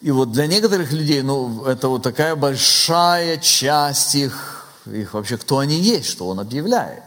[0.00, 5.58] И вот для некоторых людей, ну, это вот такая большая часть их, их вообще, кто
[5.58, 7.02] они есть, что он объявляет.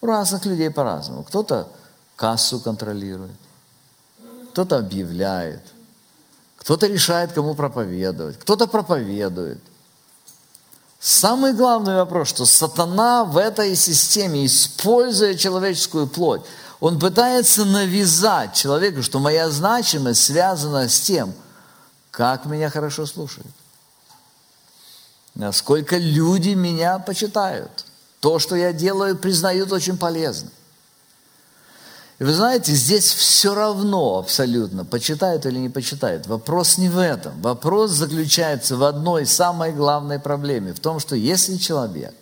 [0.00, 1.24] У разных людей по-разному.
[1.24, 1.68] Кто-то
[2.16, 3.36] кассу контролирует,
[4.52, 5.62] кто-то объявляет,
[6.56, 9.60] кто-то решает, кому проповедовать, кто-то проповедует.
[10.98, 16.42] Самый главный вопрос, что сатана в этой системе, используя человеческую плоть,
[16.80, 21.34] он пытается навязать человеку, что моя значимость связана с тем,
[22.10, 23.46] как меня хорошо слушают.
[25.34, 27.84] Насколько люди меня почитают.
[28.20, 30.50] То, что я делаю, признают очень полезным.
[32.18, 36.26] И вы знаете, здесь все равно абсолютно, почитают или не почитают.
[36.26, 37.40] Вопрос не в этом.
[37.40, 40.74] Вопрос заключается в одной самой главной проблеме.
[40.74, 42.14] В том, что если человек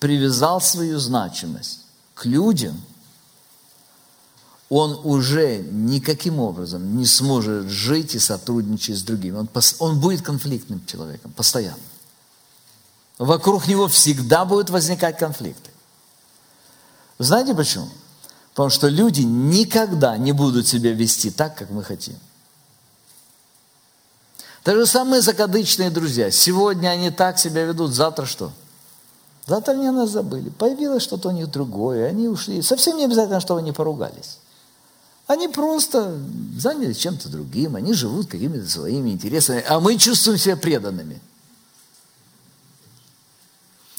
[0.00, 1.80] привязал свою значимость
[2.14, 2.80] к людям–
[4.68, 9.36] он уже никаким образом не сможет жить и сотрудничать с другими.
[9.36, 9.48] Он,
[9.78, 11.78] он будет конфликтным человеком постоянно.
[13.18, 15.70] Вокруг него всегда будут возникать конфликты.
[17.18, 17.88] Знаете почему?
[18.50, 22.16] Потому что люди никогда не будут себя вести так, как мы хотим.
[24.64, 26.30] Даже самые закадычные друзья.
[26.30, 28.52] Сегодня они так себя ведут, завтра что?
[29.46, 30.50] Завтра они нас забыли.
[30.50, 32.60] Появилось что-то у них другое, они ушли.
[32.60, 34.38] Совсем не обязательно, чтобы они поругались.
[35.28, 36.18] Они просто
[36.58, 41.20] занялись чем-то другим, они живут какими-то своими интересами, а мы чувствуем себя преданными.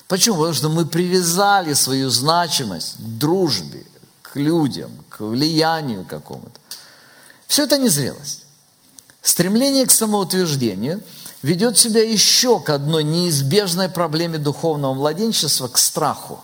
[0.08, 0.38] Почему?
[0.38, 3.86] Потому что мы привязали свою значимость к дружбе,
[4.24, 6.60] к людям, к влиянию какому-то.
[7.48, 8.46] Все это незрелость.
[9.22, 11.04] Стремление к самоутверждению
[11.44, 16.44] ведет себя еще к одной неизбежной проблеме духовного младенчества, к страху.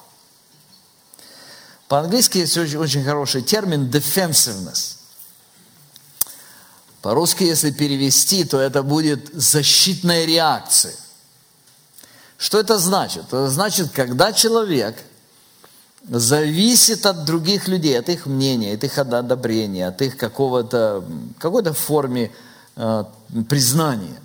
[1.88, 4.96] По-английски есть очень, очень хороший термин defensiveness.
[7.02, 10.96] По-русски, если перевести, то это будет защитная реакция.
[12.38, 13.26] Что это значит?
[13.28, 14.98] Это значит, когда человек
[16.10, 21.06] зависит от других людей, от их мнения, от их одобрения, от их какого-то,
[21.38, 22.32] какой-то форме
[22.76, 23.04] э,
[23.50, 24.20] признания.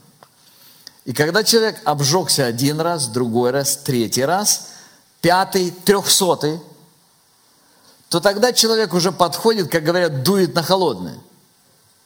[1.04, 4.68] И когда человек обжегся один раз, другой раз, третий раз,
[5.20, 6.60] пятый, трехсотый,
[8.10, 11.18] то тогда человек уже подходит, как говорят, дует на холодное.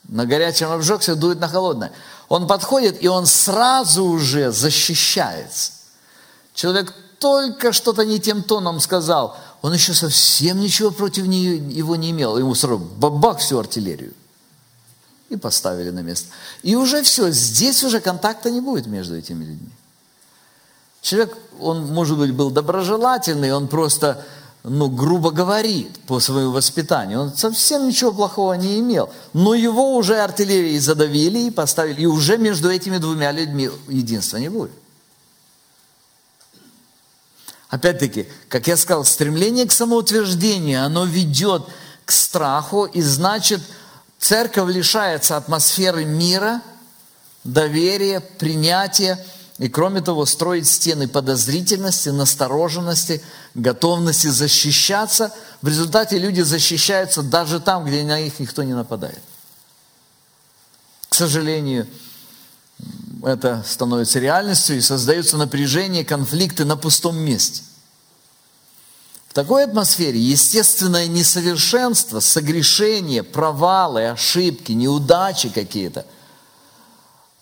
[0.07, 1.93] На горячем обжегся, дует на холодное.
[2.29, 5.73] Он подходит, и он сразу уже защищается.
[6.53, 12.11] Человек только что-то не тем тоном сказал, он еще совсем ничего против нее, его не
[12.11, 12.37] имел.
[12.37, 14.13] Ему сразу бабах всю артиллерию.
[15.31, 16.29] И поставили на место.
[16.63, 19.71] И уже все, здесь уже контакта не будет между этими людьми.
[21.01, 24.23] Человек, он, может быть, был доброжелательный, он просто,
[24.67, 27.21] ну, грубо говорит по своему воспитанию.
[27.21, 29.13] Он совсем ничего плохого не имел.
[29.35, 32.01] Но его уже артиллерией задавили и поставили.
[32.01, 34.73] И уже между этими двумя людьми единства не будет.
[37.69, 41.67] Опять-таки, как я сказал, стремление к самоутверждению, оно ведет
[42.07, 43.61] к страху, и значит,
[44.19, 46.63] церковь лишается атмосферы мира,
[47.43, 49.23] доверия, принятия,
[49.59, 53.23] и кроме того, строит стены подозрительности, настороженности,
[53.55, 55.33] готовности защищаться.
[55.63, 59.23] В результате люди защищаются даже там, где на них никто не нападает.
[61.09, 61.87] К сожалению,
[63.23, 67.63] это становится реальностью и создаются напряжение, конфликты на пустом месте.
[69.29, 76.07] В такой атмосфере естественное несовершенство, согрешение, провалы, ошибки, неудачи какие-то,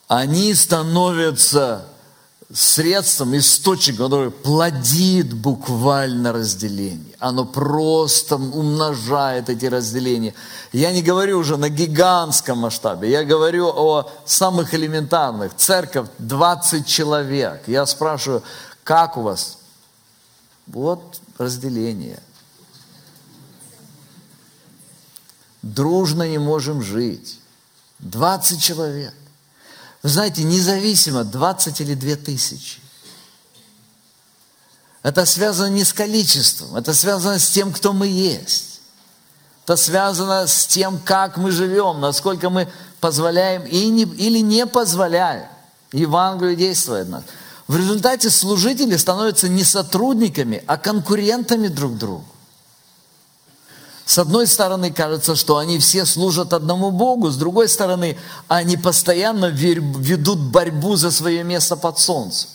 [0.09, 1.87] они становятся
[2.55, 7.15] средством, источником, который плодит буквально разделение.
[7.19, 10.35] Оно просто умножает эти разделения.
[10.73, 15.57] Я не говорю уже на гигантском масштабе, я говорю о самых элементарных.
[15.57, 17.63] Церковь 20 человек.
[17.67, 18.43] Я спрашиваю,
[18.85, 19.59] как у вас?
[20.67, 22.21] Вот разделение.
[25.63, 27.39] Дружно не можем жить.
[28.01, 29.15] 20 человек.
[30.03, 32.81] Знаете, независимо, 20 или 2 тысячи.
[35.03, 38.81] Это связано не с количеством, это связано с тем, кто мы есть.
[39.65, 42.69] Это связано с тем, как мы живем, насколько мы
[43.01, 45.49] позволяем и не, или не позволяем
[45.93, 47.23] Евангелию действовать нас.
[47.69, 52.25] В результате служители становятся не сотрудниками, а конкурентами друг другу.
[54.05, 59.47] С одной стороны, кажется, что они все служат одному Богу, с другой стороны, они постоянно
[59.47, 62.51] ведут борьбу за свое место под солнцем.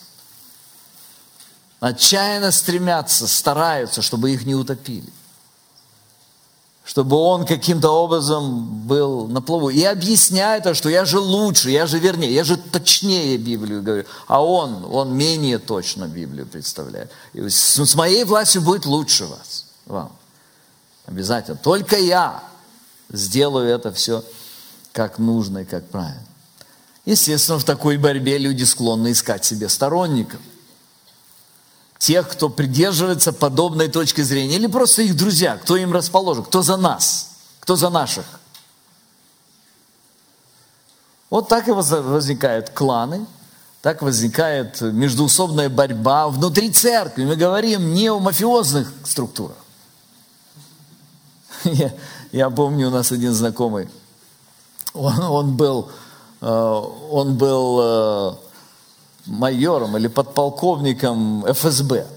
[1.80, 5.12] Отчаянно стремятся, стараются, чтобы их не утопили.
[6.84, 9.70] Чтобы он каким-то образом был на плаву.
[9.70, 14.06] И объясняет, что я же лучше, я же вернее, я же точнее Библию говорю.
[14.28, 17.12] А он, он менее точно Библию представляет.
[17.34, 20.12] И с моей властью будет лучше вас, вам.
[21.08, 21.58] Обязательно.
[21.58, 22.44] Только я
[23.10, 24.24] сделаю это все
[24.92, 26.22] как нужно и как правильно.
[27.06, 30.42] Естественно, в такой борьбе люди склонны искать себе сторонников.
[31.98, 36.78] Тех, кто придерживается подобной точки зрения, или просто их друзья, кто им расположен, кто за
[36.78, 37.30] нас,
[37.60, 38.26] кто за наших.
[41.30, 43.26] Вот так и возникают кланы,
[43.82, 47.24] так возникает междуусобная борьба внутри церкви.
[47.24, 49.58] Мы говорим не о мафиозных структурах.
[51.64, 51.92] Я,
[52.32, 53.90] я помню, у нас один знакомый,
[54.94, 55.90] он, он был,
[56.42, 56.82] э,
[57.12, 58.36] он был э,
[59.26, 62.08] майором или подполковником ФСБ,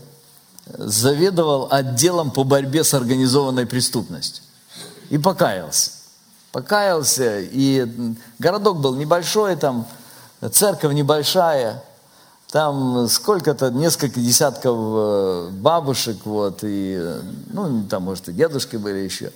[0.66, 4.44] заведовал отделом по борьбе с организованной преступностью.
[5.10, 5.92] И покаялся.
[6.52, 7.86] Покаялся, и
[8.38, 9.86] городок был небольшой, там
[10.52, 11.82] церковь небольшая,
[12.50, 17.16] там сколько-то, несколько десятков э, бабушек, вот, и,
[17.52, 19.32] ну, там, может, и дедушки были еще.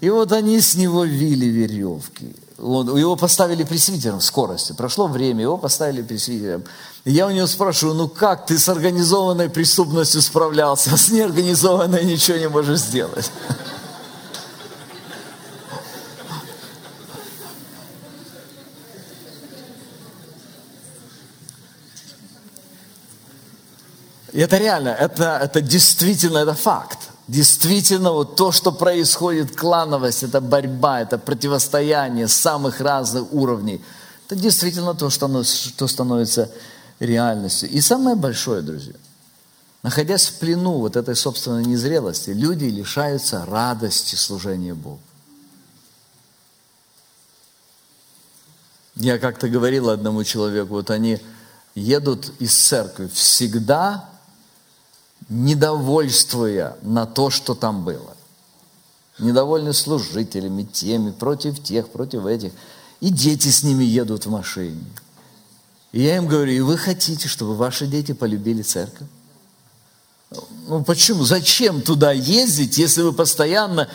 [0.00, 2.36] И вот они с него вили веревки.
[2.58, 4.72] Он, его поставили пресвитером в скорости.
[4.72, 6.64] Прошло время, его поставили пресвитером.
[7.04, 12.04] И я у него спрашиваю, ну как ты с организованной преступностью справлялся, а с неорганизованной
[12.04, 13.30] ничего не можешь сделать?
[24.36, 26.98] И это реально, это, это действительно, это факт.
[27.26, 33.82] Действительно, вот то, что происходит, клановость, это борьба, это противостояние самых разных уровней.
[34.26, 36.50] Это действительно то, что, что становится
[37.00, 37.70] реальностью.
[37.70, 38.92] И самое большое, друзья,
[39.82, 45.00] находясь в плену вот этой собственной незрелости, люди лишаются радости служения Богу.
[48.96, 51.22] Я как-то говорил одному человеку, вот они
[51.74, 54.10] едут из церкви всегда
[55.28, 58.16] недовольствуя на то, что там было.
[59.18, 62.52] Недовольны служителями, теми, против тех, против этих.
[63.00, 64.84] И дети с ними едут в машине.
[65.92, 69.08] И я им говорю, и вы хотите, чтобы ваши дети полюбили церковь?
[70.68, 71.24] Ну почему?
[71.24, 73.88] Зачем туда ездить, если вы постоянно,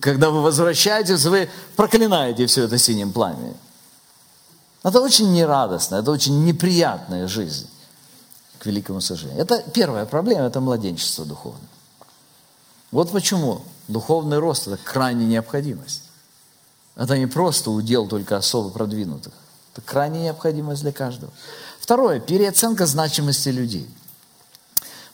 [0.00, 3.56] когда вы возвращаетесь, вы проклинаете все это синим пламенем?
[4.82, 7.68] Это очень нерадостно, это очень неприятная жизнь
[8.60, 9.42] к великому сожалению.
[9.42, 11.68] Это первая проблема, это младенчество духовное.
[12.92, 16.02] Вот почему духовный рост– это крайняя необходимость.
[16.94, 19.32] Это не просто удел только особо продвинутых.
[19.72, 21.32] Это крайняя необходимость для каждого.
[21.80, 23.88] Второе– переоценка значимости людей.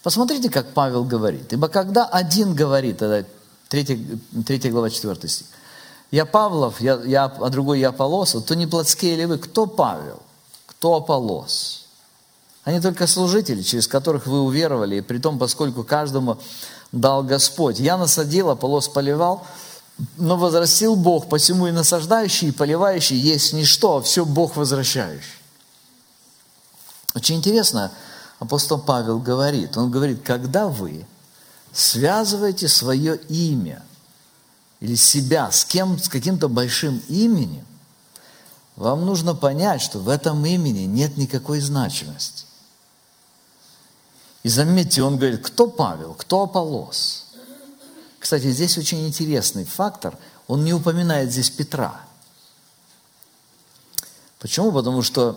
[0.03, 1.53] Посмотрите, как Павел говорит.
[1.53, 3.29] Ибо когда один говорит, это
[3.69, 5.47] 3, 3 глава 4 стих,
[6.11, 9.39] я Павлов, я, я, а другой я Аполлос, то не плотские ли вы?
[9.39, 10.23] Кто Павел?
[10.67, 11.86] Кто Аполлос?
[12.67, 16.39] Они только служители, через которых вы уверовали, и при том, поскольку каждому
[16.91, 17.79] дал Господь.
[17.79, 19.47] Я насадил, Аполлос поливал,
[20.17, 25.41] но возрастил Бог, посему и насаждающий, и поливающий есть ничто, а все Бог возращающий.
[27.15, 27.93] Очень интересно,
[28.41, 31.07] апостол Павел говорит, он говорит, когда вы
[31.73, 33.81] связываете свое имя
[34.81, 37.65] или себя с кем, с каким-то большим именем,
[38.75, 42.46] вам нужно понять, что в этом имени нет никакой значимости.
[44.47, 47.25] И заметьте, он говорит, кто Павел, кто Аполос.
[48.21, 50.17] Кстати, здесь очень интересный фактор.
[50.47, 52.01] Он не упоминает здесь Петра.
[54.39, 54.71] Почему?
[54.71, 55.37] Потому что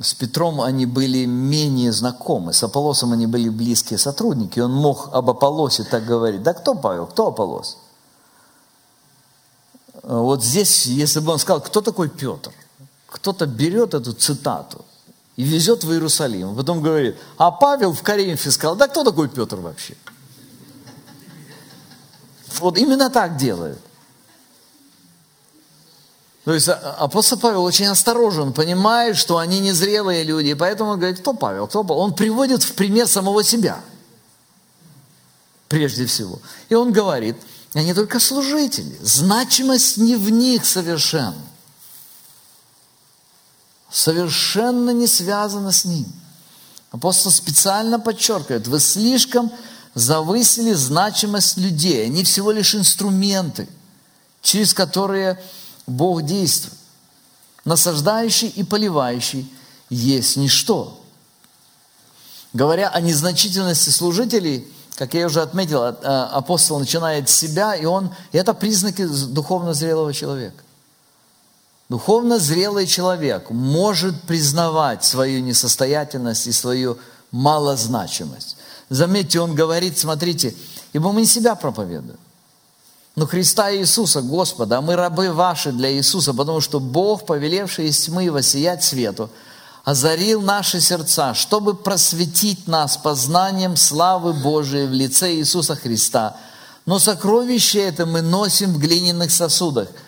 [0.00, 4.60] с Петром они были менее знакомы, с Аполосом они были близкие сотрудники.
[4.60, 6.44] Он мог об Аполосе так говорить.
[6.44, 7.78] Да кто Павел, кто Аполос?
[10.04, 12.52] Вот здесь, если бы он сказал, кто такой Петр,
[13.08, 14.84] кто-то берет эту цитату–
[15.36, 16.56] и везет в Иерусалим.
[16.56, 19.94] Потом говорит, а Павел в Коринфе сказал, да кто такой Петр вообще?
[22.58, 23.78] Вот именно так делает.
[26.44, 30.98] То есть а, апостол Павел очень осторожен, понимает, что они незрелые люди, и поэтому он
[30.98, 32.02] говорит, кто Павел, кто Павел?
[32.02, 33.80] Он приводит в пример самого себя,
[35.68, 36.38] прежде всего.
[36.68, 37.36] И он говорит,
[37.74, 41.45] они только служители, значимость не в них совершенно
[43.90, 46.06] совершенно не связано с ним.
[46.90, 49.50] Апостол специально подчеркивает, вы слишком
[49.94, 52.06] завысили значимость людей.
[52.06, 53.68] Они всего лишь инструменты,
[54.42, 55.42] через которые
[55.86, 56.74] Бог действует.
[57.64, 59.50] Насаждающий и поливающий
[59.90, 61.00] есть ничто.
[62.52, 64.66] Говоря о незначительности служителей,
[64.96, 69.74] как я уже отметил, а, апостол начинает с себя, и он, и это признаки духовно
[69.74, 70.62] зрелого человека.
[71.88, 76.98] Духовно зрелый человек может признавать свою несостоятельность и свою
[77.30, 78.56] малозначимость.
[78.90, 80.54] Заметьте, он говорит, смотрите,
[80.92, 82.18] ибо мы не себя проповедуем,
[83.14, 87.98] но Христа Иисуса, Господа, а мы рабы ваши для Иисуса, потому что Бог, повелевший из
[88.00, 89.30] тьмы воссиять свету,
[89.84, 96.36] озарил наши сердца, чтобы просветить нас познанием славы Божией в лице Иисуса Христа.
[96.84, 99.88] Но сокровище это мы носим в глиняных сосудах–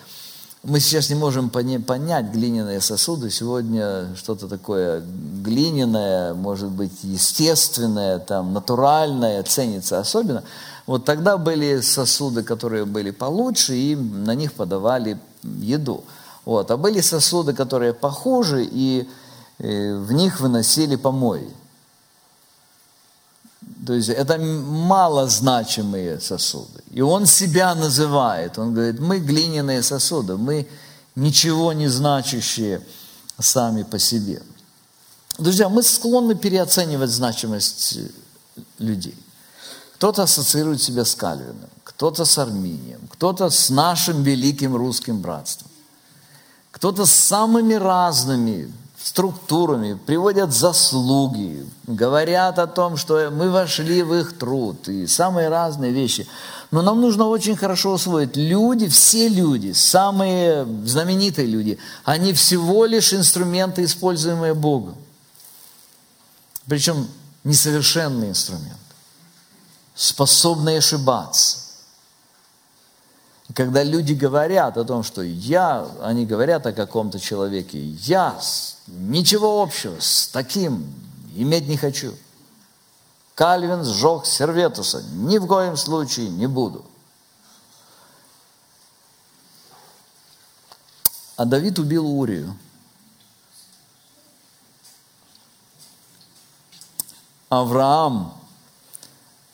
[0.63, 3.29] мы сейчас не можем понять глиняные сосуды.
[3.29, 5.01] Сегодня что-то такое
[5.41, 10.43] глиняное, может быть, естественное, там, натуральное ценится особенно.
[10.85, 16.03] Вот тогда были сосуды, которые были получше, и на них подавали еду.
[16.43, 16.71] Вот.
[16.71, 19.07] А были сосуды, которые похуже, и
[19.59, 21.47] э, в них выносили помои.
[23.85, 26.83] То есть это малозначимые сосуды.
[26.91, 28.57] И он себя называет.
[28.57, 30.67] Он говорит, мы глиняные сосуды, мы
[31.15, 32.81] ничего не значащие
[33.39, 34.41] сами по себе.
[35.37, 37.97] Друзья, мы склонны переоценивать значимость
[38.77, 39.15] людей.
[39.95, 45.69] Кто-то ассоциирует себя с Кальвином, кто-то с Арминием, кто-то с нашим великим русским братством,
[46.71, 48.71] кто-то с самыми разными
[49.09, 55.91] структурами, приводят заслуги, говорят о том, что мы вошли в их труд и самые разные
[55.91, 56.27] вещи.
[56.69, 63.11] Но нам нужно очень хорошо усвоить, люди, все люди, самые знаменитые люди, они всего лишь
[63.11, 64.95] инструменты, используемые Богом.
[66.67, 67.07] Причем
[67.43, 68.77] несовершенные инструменты.
[69.95, 71.57] способные ошибаться.
[73.55, 78.39] Когда люди говорят о том, что я, они говорят о каком-то человеке, я
[78.89, 80.93] ничего общего с таким
[81.35, 82.13] иметь не хочу.
[83.35, 86.85] Кальвин сжег Серветуса, ни в коем случае не буду.
[91.37, 92.57] А Давид убил Урию.
[97.47, 98.37] Авраам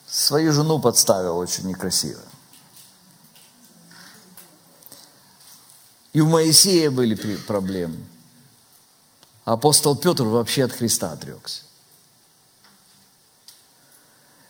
[0.08, 2.20] свою жену подставил очень некрасиво.
[6.12, 8.04] И у Моисея были проблемы.
[9.46, 11.62] Апостол Петр вообще от Христа отрекся.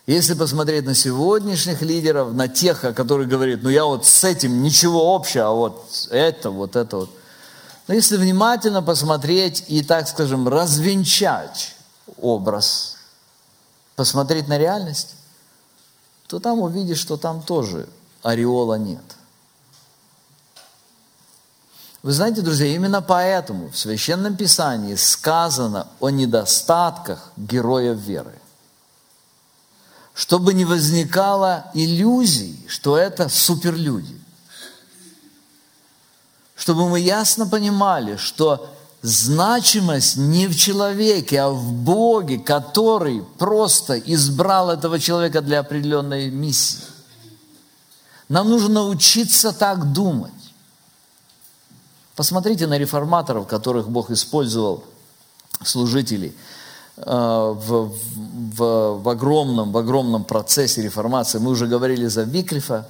[0.07, 4.63] Если посмотреть на сегодняшних лидеров, на тех, о которых говорит, ну я вот с этим
[4.63, 7.11] ничего общего, а вот это, вот это вот.
[7.89, 11.75] Но если внимательно посмотреть и, так скажем, развенчать
[12.17, 12.97] образ,
[13.97, 15.15] посмотреть на реальность,
[16.27, 17.87] то там увидишь, что там тоже
[18.23, 19.05] ореола нет.
[22.07, 28.39] Вы знаете, друзья, именно поэтому в Священном Писании сказано о недостатках героев веры.
[30.15, 34.21] Чтобы не возникало иллюзий, что это суперлюди.
[36.55, 44.71] Чтобы мы ясно понимали, что значимость не в человеке, а в Боге, который просто избрал
[44.71, 46.85] этого человека для определенной миссии.
[48.29, 50.36] Нам нужно научиться так думать.
[52.17, 54.85] Посмотрите на реформаторов, которых Бог использовал,
[55.62, 56.35] служителей,
[56.97, 57.93] э, в,
[58.57, 61.39] в, в, огромном, в огромном процессе реформации.
[61.39, 62.89] Мы уже говорили за Виклифа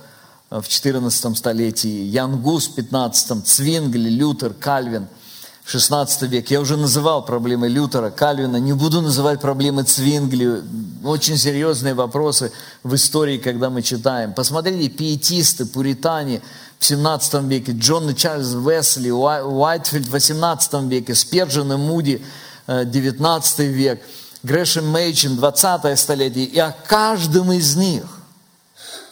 [0.51, 5.09] э, в 14 столетии, Ян Гус в 15, Цвингли, Лютер, Кальвин–
[5.67, 6.49] 16 век.
[6.51, 10.63] Я уже называл проблемы Лютера, Кальвина, не буду называть проблемы Цвингли.
[11.05, 12.53] Очень серьезные вопросы
[12.85, 14.33] в истории, когда мы читаем.
[14.33, 16.41] Посмотрите, пиетисты, пуритане
[16.79, 22.25] в 17 веке, Джон и Чарльз Весли, Уайтфилд в 18 веке, Сперджин и Муди
[22.67, 24.03] 19 э, век,
[24.43, 26.45] Грэшем Мейчин 20 столетие.
[26.45, 28.05] И о каждом из них,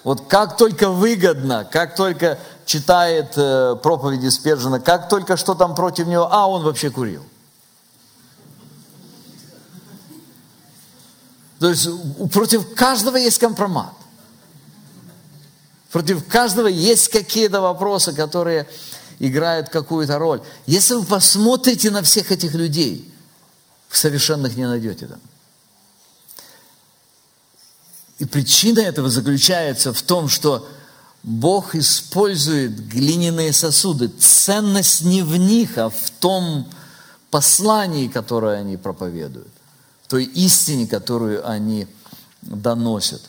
[0.03, 6.07] вот как только выгодно, как только читает э, проповеди Спержина, как только что там против
[6.07, 7.23] него, а он вообще курил.
[11.59, 11.89] То есть
[12.31, 13.95] против каждого есть компромат.
[15.95, 18.67] Против каждого есть какие-то вопросы, которые
[19.21, 20.43] играют какую-то роль.
[20.67, 23.09] Если вы посмотрите на всех этих людей,
[23.91, 25.21] вы совершенных не найдете там.
[28.19, 30.69] И причина этого заключается в том, что
[31.23, 34.09] Бог использует глиняные сосуды.
[34.09, 36.69] Ценность не в них, а в том
[37.31, 39.55] послании, которое они проповедуют,
[40.03, 41.87] в той истине, которую они
[42.43, 43.23] доносят.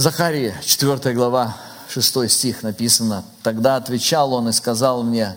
[0.00, 1.58] Захария, 4 глава,
[1.90, 3.22] 6 стих написано.
[3.42, 5.36] «Тогда отвечал он и сказал мне,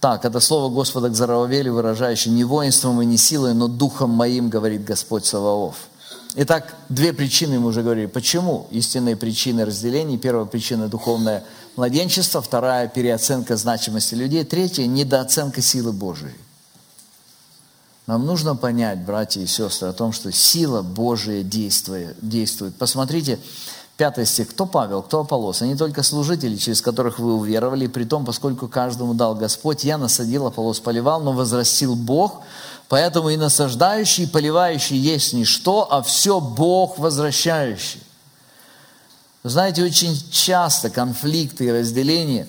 [0.00, 4.48] так, это слово Господа к Зарававелю, выражающее не воинством и не силой, но духом моим,
[4.48, 5.76] говорит Господь Саваоф.
[6.36, 8.06] Итак, две причины мы уже говорили.
[8.06, 10.16] Почему истинные причины разделений?
[10.16, 11.44] Первая причина– духовное
[11.76, 16.32] младенчество, вторая– переоценка значимости людей, третья– недооценка силы Божией.
[18.08, 22.74] Нам нужно понять, братья и сестры, о том, что сила Божия действует.
[22.76, 23.38] Посмотрите,
[23.96, 24.48] пятый стих.
[24.48, 25.62] Кто Павел, кто Аполлос?
[25.62, 30.48] Они только служители, через которых вы уверовали, при том, поскольку каждому дал Господь, я насадил,
[30.48, 32.42] Аполлос поливал, но возрастил Бог–
[32.88, 38.02] Поэтому и насаждающий, и поливающий есть ничто, а все Бог возвращающий.
[39.44, 42.48] Знаете, очень часто конфликты и разделения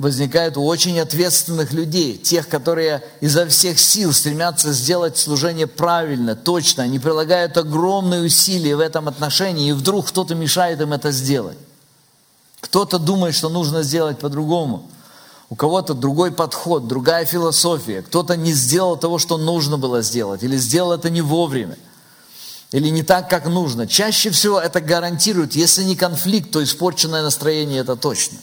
[0.00, 6.82] возникают у очень ответственных людей, тех, которые изо всех сил стремятся сделать служение правильно, точно,
[6.82, 11.58] они прилагают огромные усилия в этом отношении, и вдруг кто-то мешает им это сделать.
[12.60, 14.90] Кто-то думает, что нужно сделать по-другому–
[15.50, 20.56] у кого-то другой подход, другая философия, кто-то не сделал того, что нужно было сделать, или
[20.56, 21.76] сделал это не вовремя,
[22.70, 23.88] или не так, как нужно.
[23.88, 28.38] Чаще всего это гарантирует, если не конфликт, то испорченное настроение это точно.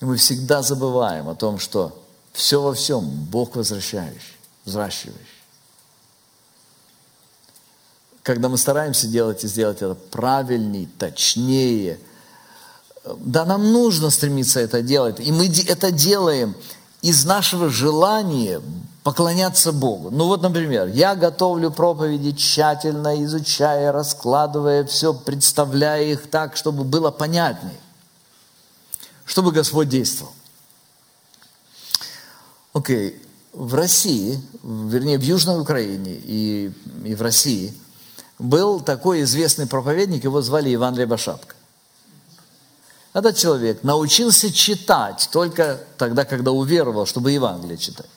[0.00, 5.20] И мы всегда забываем о том, что все во всем Бог возвращающий, взращивающий.
[8.22, 11.98] Когда мы стараемся делать и сделать это правильнее, точнее–
[13.04, 15.20] да, нам нужно стремиться это делать.
[15.20, 16.54] И мы это делаем
[17.02, 18.60] из нашего желания
[19.02, 20.10] поклоняться Богу.
[20.10, 27.10] Ну вот, например, я готовлю проповеди тщательно, изучая, раскладывая все, представляя их так, чтобы было
[27.10, 27.80] понятнее,
[29.30, 30.32] чтобы Господь действовал.
[32.72, 33.22] Окей,
[33.52, 36.72] в России, вернее, в Южной Украине и,
[37.04, 37.72] и в России
[38.40, 41.54] был такой известный проповедник, его звали Иван Рябошапка.
[43.12, 48.10] Этот человек научился читать только тогда, когда уверовал, чтобы Евангелие читать.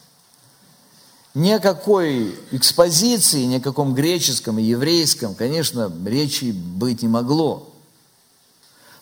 [1.36, 7.73] Ни о какой экспозиции, ни о каком греческом и еврейском, конечно, речи быть не могло.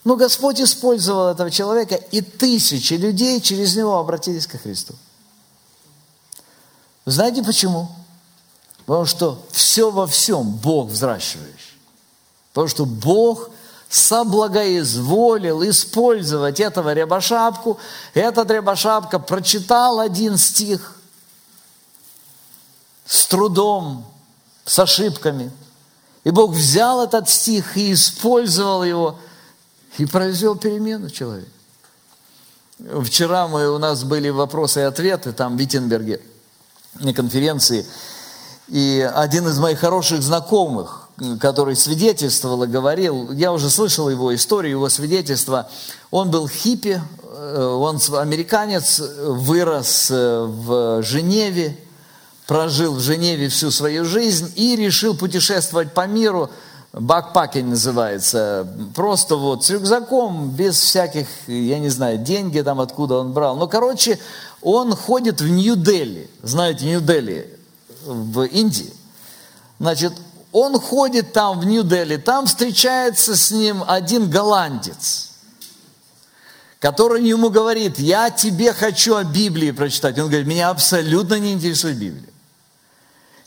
[0.04, 4.96] Но Господь использовал этого человека, и тысячи людей через него обратились ко Христу.
[7.06, 7.90] Знаете почему?
[8.86, 11.78] Потому что все во всем Бог взращивающий.
[12.52, 13.50] Потому что Бог
[13.90, 17.78] соблагоизволил использовать этого рябошапку.
[18.14, 20.96] Этот рябошапка прочитал один стих
[23.06, 24.06] с трудом,
[24.66, 25.52] с ошибками.
[26.24, 29.20] И Бог взял этот стих и использовал его,
[29.98, 31.50] и произвел перемену человека.
[33.04, 36.22] Вчера мы, у нас были вопросы и ответы там в Виттенберге–
[37.00, 37.86] на конференции,
[38.68, 44.72] и один из моих хороших знакомых, который свидетельствовал и говорил, я уже слышал его историю,
[44.72, 45.70] его свидетельство,
[46.10, 51.78] он был хиппи, э, он американец, вырос э, в Женеве,
[52.48, 56.50] прожил в Женеве всю свою жизнь и решил путешествовать по миру,
[56.94, 63.32] бакпакинг называется, просто вот с рюкзаком, без всяких, я не знаю, деньги там откуда он
[63.32, 63.56] брал.
[63.56, 64.20] Ну, короче,
[64.62, 67.58] он ходит в Нью-Дели, знаете, Нью-Дели
[68.06, 68.94] в Индии.
[69.80, 70.14] Значит,
[70.52, 75.30] он ходит там в Нью-Дели, там встречается с ним один голландец,
[76.80, 80.20] который ему говорит, я тебе хочу о Библии прочитать.
[80.20, 82.31] Он говорит, меня абсолютно не интересует Библия.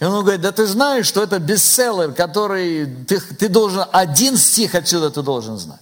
[0.00, 4.74] И он говорит, да ты знаешь, что это бестселлер, который ты, ты должен, один стих
[4.74, 5.80] отсюда ты должен знать.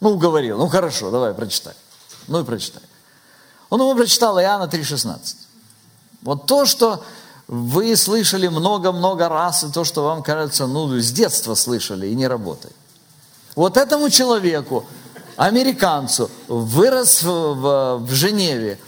[0.00, 1.74] Ну, уговорил, ну хорошо, давай прочитай.
[2.28, 2.82] Ну и прочитай.
[3.70, 5.36] Он ему прочитал Иоанна 3,16.
[6.22, 7.02] Вот то, что
[7.48, 12.28] вы слышали много-много раз, и то, что вам кажется, ну, с детства слышали и не
[12.28, 12.74] работает.
[13.56, 14.86] Вот этому человеку,
[15.36, 18.78] американцу, вырос в, в, в Женеве,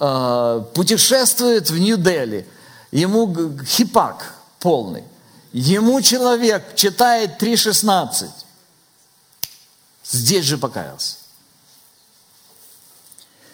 [0.00, 2.46] э, путешествует в Нью-Дели,
[2.90, 5.04] ему хипак полный,
[5.52, 8.28] ему человек читает 3.16,
[10.04, 11.16] здесь же покаялся.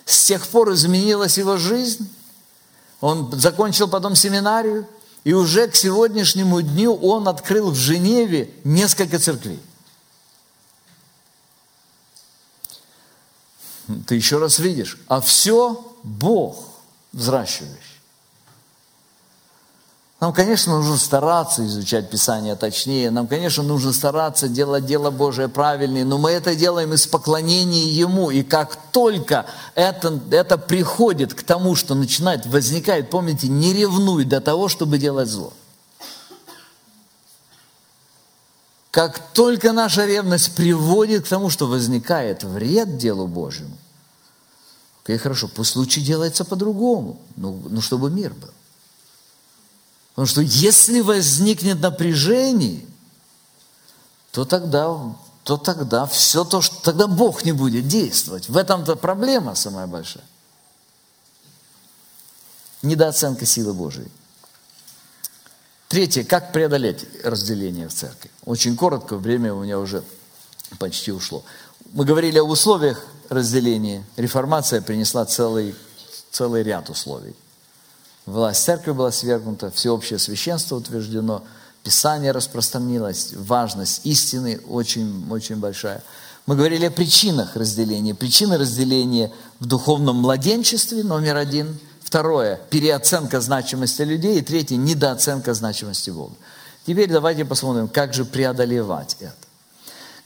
[0.05, 2.11] С тех пор изменилась его жизнь.
[3.01, 4.87] Он закончил потом семинарию,
[5.24, 9.61] и уже к сегодняшнему дню он открыл в Женеве несколько церквей.
[14.07, 16.64] Ты еще раз видишь, а все Бог
[17.12, 17.84] взращивающий.
[20.24, 26.06] Нам, конечно, нужно стараться изучать Писание точнее, нам, конечно, нужно стараться делать дело Божие правильнее,
[26.06, 28.30] но мы это делаем из поклонения Ему.
[28.30, 29.44] И как только
[29.74, 35.28] это, это приходит к тому, что начинает, возникает, помните, не ревнуй до того, чтобы делать
[35.28, 35.52] зло.
[38.90, 43.76] Как только наша ревность приводит к тому, что возникает вред делу Божьему,
[45.02, 48.48] окей, хорошо, пусть лучше делается по-другому, ну, ну чтобы мир был.
[50.14, 52.84] Потому что если возникнет напряжение,
[54.30, 54.96] то тогда,
[55.42, 58.48] то тогда все то, что тогда Бог не будет действовать.
[58.48, 60.24] В этом-то проблема самая большая.
[62.82, 64.10] Недооценка силы Божией.
[65.88, 68.30] Третье, как преодолеть разделение в церкви.
[68.44, 70.04] Очень коротко, время у меня уже
[70.78, 71.44] почти ушло.
[71.92, 74.04] Мы говорили о условиях разделения.
[74.16, 75.74] Реформация принесла целый,
[76.30, 77.34] целый ряд условий.
[78.26, 81.42] Власть церкви была свергнута, всеобщее священство утверждено,
[81.84, 86.02] Писание распространилось, важность истины очень, очень большая.
[86.46, 88.14] Мы говорили о причинах разделения.
[88.14, 91.78] Причины разделения в духовном младенчестве, номер один.
[92.02, 94.38] Второе, переоценка значимости людей.
[94.38, 96.34] И третье, недооценка значимости Бога.
[96.86, 99.34] Теперь давайте посмотрим, как же преодолевать это.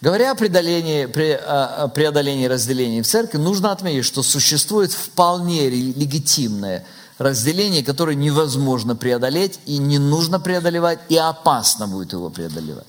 [0.00, 6.86] Говоря о преодолении, преодолении разделения в церкви, нужно отметить, что существует вполне легитимное
[7.18, 12.86] разделение, которое невозможно преодолеть, и не нужно преодолевать, и опасно будет его преодолевать.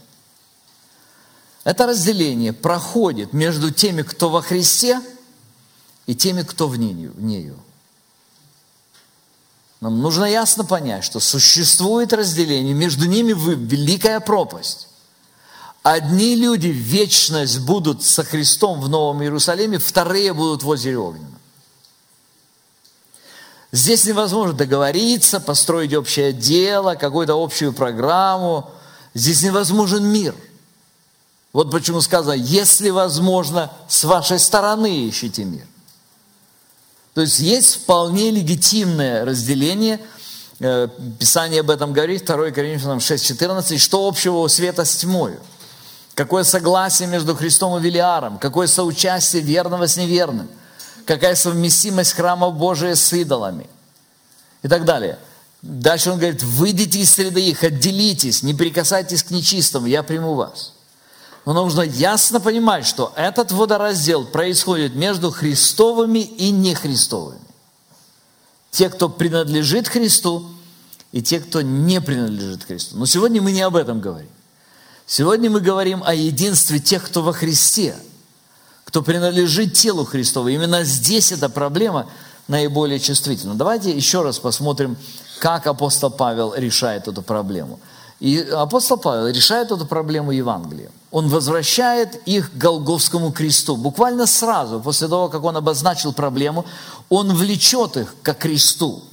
[1.64, 5.02] Это разделение проходит между теми, кто во Христе,
[6.06, 7.56] и теми, кто в нее.
[9.80, 14.88] Нам нужно ясно понять, что существует разделение, между ними великая пропасть.
[15.84, 21.00] Одни люди вечность будут со Христом в Новом Иерусалиме, вторые будут в озере.
[23.72, 28.72] Здесь невозможно договориться, построить общее дело, какую-то общую программу.
[29.14, 30.36] Здесь невозможен мир.
[31.54, 35.66] Вот почему сказано, если возможно, с вашей стороны ищите мир.
[37.14, 40.00] То есть есть вполне легитимное разделение,
[40.60, 40.88] э,
[41.20, 45.38] Писание об этом говорит, 2 Коринфянам 6,14, что общего у света с тьмой?
[46.14, 48.38] Какое согласие между Христом и Велиаром?
[48.40, 50.50] Какое соучастие верного с неверным?
[51.10, 53.66] Какая совместимость храма Божия с идолами?
[54.62, 55.18] И так далее.
[55.64, 60.74] Дальше он говорит, выйдите из среды их, отделитесь, не прикасайтесь к нечистому, я приму вас.
[61.48, 67.42] Но нужно ясно понимать, что этот водораздел происходит между Христовыми и нехристовыми.
[68.70, 70.46] Те, кто принадлежит Христу,
[71.12, 72.96] и те, кто не принадлежит Христу.
[72.98, 74.30] Но сегодня мы не об этом говорим.
[75.08, 77.96] Сегодня мы говорим о единстве тех, кто во Христе,
[78.90, 80.48] кто принадлежит телу Христову.
[80.48, 82.08] Именно здесь эта проблема
[82.48, 83.54] наиболее чувствительна.
[83.54, 84.98] Давайте еще раз посмотрим,
[85.40, 87.80] как апостол Павел решает эту проблему.
[88.20, 90.90] И апостол Павел решает эту проблему Евангелием.
[91.12, 93.76] Он возвращает их к Голговскому кресту.
[93.76, 96.66] Буквально сразу, после того, как он обозначил проблему,
[97.10, 99.04] он влечет их к кресту.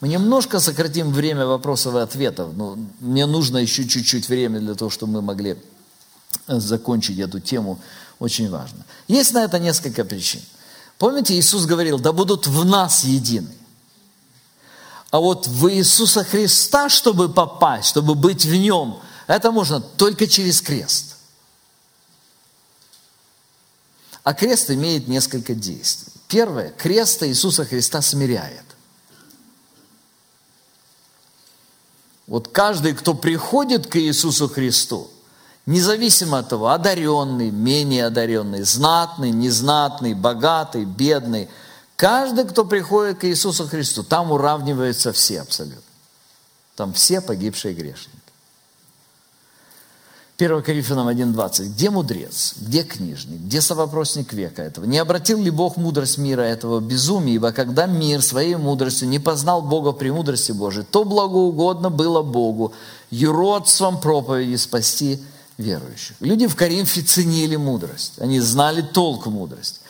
[0.00, 2.48] Мы немножко сократим время вопросов и ответов.
[2.56, 5.56] Но мне нужно еще чуть-чуть времени для того, чтобы мы могли
[6.48, 7.78] закончить эту тему.
[8.18, 8.84] Очень важно.
[9.06, 10.42] Есть на это несколько причин.
[10.98, 13.54] Помните, Иисус говорил, да будут в нас едины.
[15.10, 20.60] А вот в Иисуса Христа, чтобы попасть, чтобы быть в Нем, это можно только через
[20.60, 21.16] крест.
[24.22, 26.12] А крест имеет несколько действий.
[26.26, 28.64] Первое, крест Иисуса Христа смиряет.
[32.26, 35.10] Вот каждый, кто приходит к Иисусу Христу,
[35.68, 41.48] независимо от того, одаренный, менее одаренный, знатный, незнатный, богатый, бедный,
[41.94, 45.82] каждый, кто приходит к Иисусу Христу, там уравниваются все абсолютно.
[46.74, 48.16] Там все погибшие грешники.
[50.38, 51.64] 1 Коринфянам 1.20.
[51.64, 52.54] Где мудрец?
[52.56, 53.40] Где книжник?
[53.40, 54.84] Где совопросник века этого?
[54.86, 57.34] Не обратил ли Бог мудрость мира этого безумия?
[57.34, 62.72] Ибо когда мир своей мудростью не познал Бога при мудрости Божией, то благоугодно было Богу
[63.10, 65.20] юродством проповеди спасти
[65.58, 66.16] верующих.
[66.20, 68.14] Люди в Коринфе ценили мудрость.
[68.18, 69.80] Они знали толк мудрости.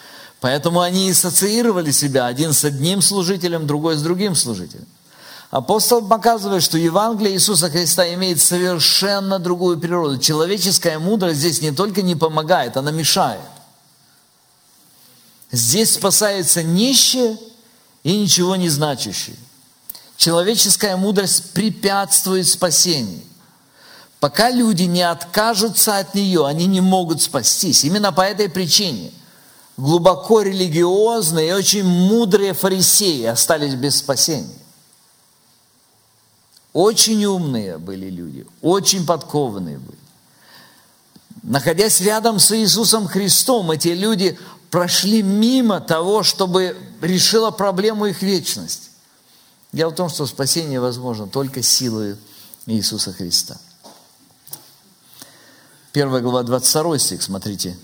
[0.40, 4.86] Поэтому они ассоциировали себя один с одним служителем, другой с другим служителем.
[5.50, 10.18] Апостол показывает, что Евангелие Иисуса Христа имеет совершенно другую природу.
[10.18, 13.40] Человеческая мудрость здесь не только не помогает, она мешает.
[15.50, 17.38] Здесь спасается нищие
[18.04, 19.36] и ничего не значащие.
[20.18, 23.22] Человеческая мудрость препятствует спасению.
[24.20, 27.84] Пока люди не откажутся от нее, они не могут спастись.
[27.84, 29.12] Именно по этой причине
[29.76, 34.58] глубоко религиозные и очень мудрые фарисеи остались без спасения.
[36.72, 39.98] Очень умные были люди, очень подкованные были.
[41.44, 44.38] Находясь рядом с Иисусом Христом, эти люди
[44.70, 48.88] прошли мимо того, чтобы решила проблему их вечности.
[49.72, 52.16] Дело в том, что спасение возможно только силой
[52.66, 53.58] Иисуса Христа.
[55.98, 57.76] 1 глава 22 стих, смотрите.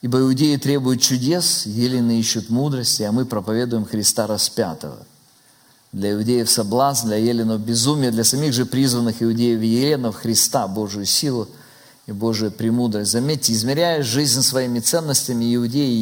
[0.00, 4.96] «Ибо иудеи требуют чудес, елены ищут мудрости, а мы проповедуем Христа распятого.
[5.92, 11.04] Для иудеев соблазн, для еленов безумие, для самих же призванных иудеев и еленов Христа, Божию
[11.04, 11.48] силу
[12.06, 13.10] и Божию премудрость.
[13.10, 15.92] Заметьте, измеряя жизнь своими ценностями, иудеи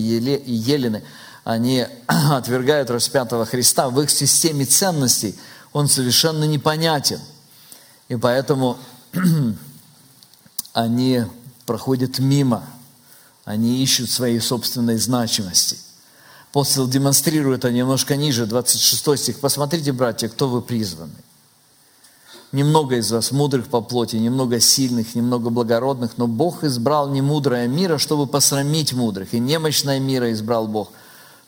[0.46, 1.02] и елены,
[1.42, 3.90] они отвергают распятого Христа.
[3.90, 5.34] В их системе ценностей
[5.72, 7.18] он совершенно непонятен.
[8.08, 8.78] И поэтому
[10.72, 11.24] они
[11.68, 12.64] проходят мимо,
[13.44, 15.76] они ищут своей собственной значимости.
[16.50, 19.38] Апостол демонстрирует это немножко ниже, 26 стих.
[19.38, 21.12] Посмотрите, братья, кто вы призваны.
[22.52, 27.68] Немного из вас мудрых по плоти, немного сильных, немного благородных, но Бог избрал не мудрое
[27.68, 30.90] мира, чтобы посрамить мудрых, и немощное мира избрал Бог,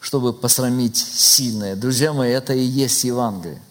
[0.00, 1.76] чтобы посрамить сильное.
[1.76, 3.62] Друзья мои, это и есть Евангелие.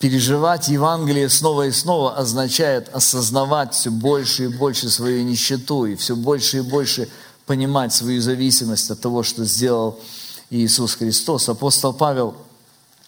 [0.00, 6.16] Переживать Евангелие снова и снова означает осознавать все больше и больше свою нищету и все
[6.16, 7.10] больше и больше
[7.44, 10.00] понимать свою зависимость от того, что сделал
[10.48, 11.50] Иисус Христос.
[11.50, 12.34] Апостол Павел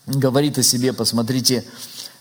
[0.07, 1.64] говорит о себе, посмотрите,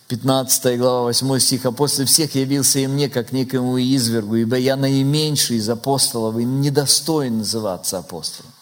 [0.08, 4.78] 15 глава, 8 стих, «А после всех явился и мне, как некому извергу, ибо я
[4.78, 8.54] наименьший из апостолов и недостоин называться апостолом».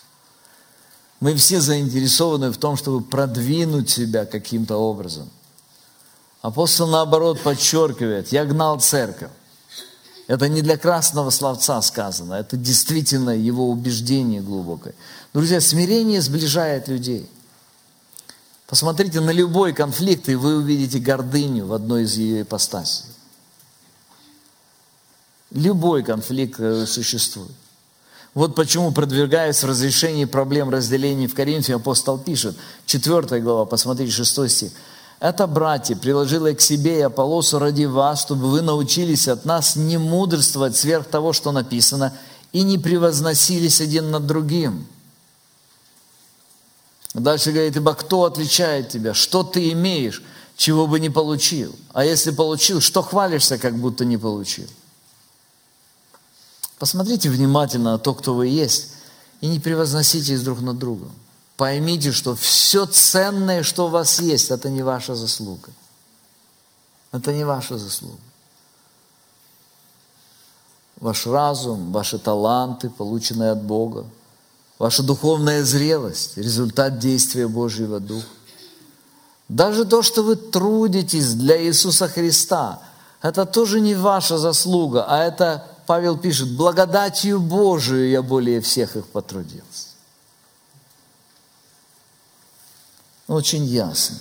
[1.19, 5.29] Мы все заинтересованы в том, чтобы продвинуть себя каким-то образом.
[6.41, 9.31] Апостол, наоборот, подчеркивает, я гнал церковь.
[10.27, 14.93] Это не для красного словца сказано, это действительно его убеждение глубокое.
[15.33, 17.27] Друзья, смирение сближает людей.
[18.67, 23.05] Посмотрите на любой конфликт, и вы увидите гордыню в одной из ее ипостасей.
[25.49, 27.51] Любой конфликт э, существует.
[28.35, 34.49] Вот почему, продвигаясь в разрешении проблем разделений в Коринфе, апостол пишет, 4 глава, посмотрите, 6
[34.49, 34.71] стих.
[35.19, 39.75] «Это, братья, приложил я к себе и Аполлосу ради вас, чтобы вы научились от нас
[39.75, 42.13] не мудрствовать сверх того, что написано,
[42.51, 44.87] и не превозносились один над другим».
[47.13, 49.13] Дальше говорит, ибо кто отличает тебя?
[49.13, 50.21] Что ты имеешь,
[50.55, 51.75] чего бы не получил?
[51.93, 54.67] А если получил, что хвалишься, как будто не получил?
[56.77, 58.93] Посмотрите внимательно на то, кто вы есть,
[59.41, 61.11] и не превозноситесь друг над другом.
[61.59, 65.71] Поймите, что все ценное, что у вас есть, это не ваша заслуга.
[67.11, 68.15] Это не ваша заслуга.
[71.01, 74.05] Ваш разум, ваши таланты, полученные от Бога,
[74.77, 78.25] ваша духовная зрелость, результат действия Божьего Духа.
[79.49, 82.81] Даже то, что вы трудитесь для Иисуса Христа,
[83.21, 89.07] это тоже не ваша заслуга, а это Павел пишет, благодатью Божию я более всех их
[89.07, 89.88] потрудился.
[93.29, 94.17] Очень ясно.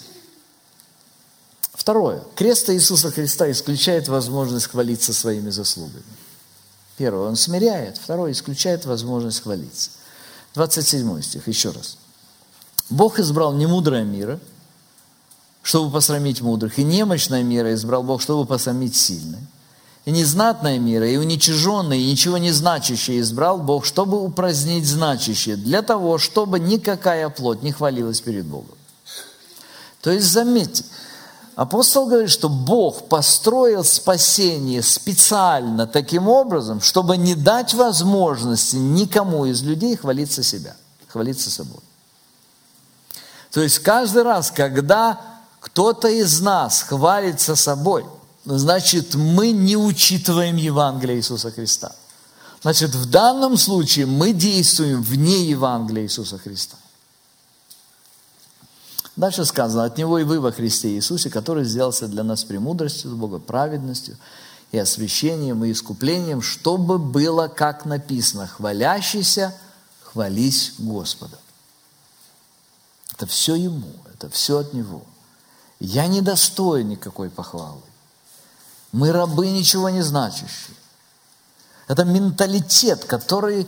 [1.73, 2.23] Второе.
[2.37, 6.05] Крест Иисуса Христа исключает возможность хвалиться своими заслугами.
[6.99, 7.97] Первое, он смиряет.
[7.97, 9.91] Второе, исключает возможность хвалиться.
[10.55, 11.97] 27 стих, еще раз.
[12.91, 14.39] Бог избрал немудрое мира,
[15.63, 19.43] чтобы посрамить мудрых, и немощное мира избрал Бог, чтобы посрамить сильное
[20.05, 25.83] и незнатное мира, и уничиженное, и ничего не значащее избрал Бог, чтобы упразднить значащее, для
[25.83, 28.78] того, чтобы никакая плоть не хвалилась перед Богом.
[30.01, 30.85] То есть, заметьте,
[31.57, 39.63] апостол говорит, что Бог построил спасение специально таким образом, чтобы не дать возможности никому из
[39.63, 40.77] людей хвалиться себя,
[41.09, 41.81] хвалиться собой.
[43.51, 45.21] То есть каждый раз, когда
[45.61, 48.07] кто-то из нас хвалится собой–
[48.57, 51.93] значит, мы не учитываем Евангелие Иисуса Христа.
[52.63, 56.77] Значит, в данном случае мы действуем вне Евангелия Иисуса Христа.
[59.19, 63.41] Дальше сказано, от Него и вы во Христе Иисусе, который сделался для нас премудростью Бога,
[63.41, 64.17] праведностью
[64.71, 69.53] и освящением и искуплением, чтобы было, как написано, хвалящийся,
[70.03, 71.37] хвались Господа.
[73.13, 75.03] Это все Ему, это все от Него.
[75.81, 77.83] Я не достоин никакой похвалы.
[78.93, 80.77] Мы рабы ничего не значащие.
[81.89, 83.67] Это менталитет, который,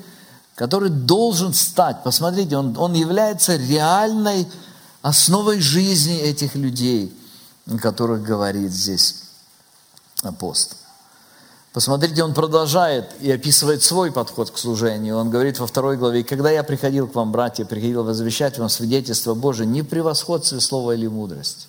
[0.55, 2.05] который должен стать.
[2.05, 4.47] Посмотрите, он, он является реальной
[5.03, 7.17] основой жизни этих людей,
[7.67, 9.17] о которых говорит здесь
[10.23, 10.77] апостол.
[11.73, 15.17] Посмотрите, он продолжает и описывает свой подход к служению.
[15.17, 19.35] Он говорит во второй главе, «Когда я приходил к вам, братья, приходил возвещать вам свидетельство
[19.35, 21.69] Божие не превосходстве слова или мудрости,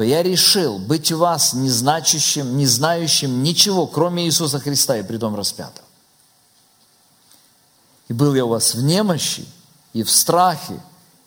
[0.00, 5.84] я решил быть у вас незначащим, не знающим ничего, кроме Иисуса Христа и притом распятого.
[8.08, 9.46] И был я у вас в немощи,
[9.92, 10.80] и в страхе,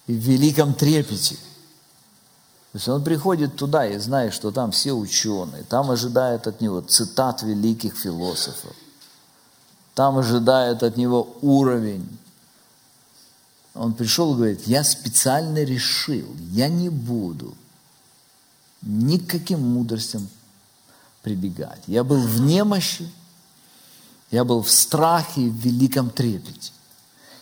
[0.07, 1.35] и в великом трепете.
[1.35, 6.81] То есть он приходит туда и знает, что там все ученые, там ожидают от него
[6.81, 8.75] цитат великих философов,
[9.93, 12.17] там ожидают от него уровень.
[13.73, 17.53] Он пришел и говорит, я специально решил, я не буду–
[18.85, 20.29] никаким мудростям
[21.21, 21.81] прибегать.
[21.87, 23.09] Я был в немощи,
[24.31, 26.71] я был в страхе и в великом трепете.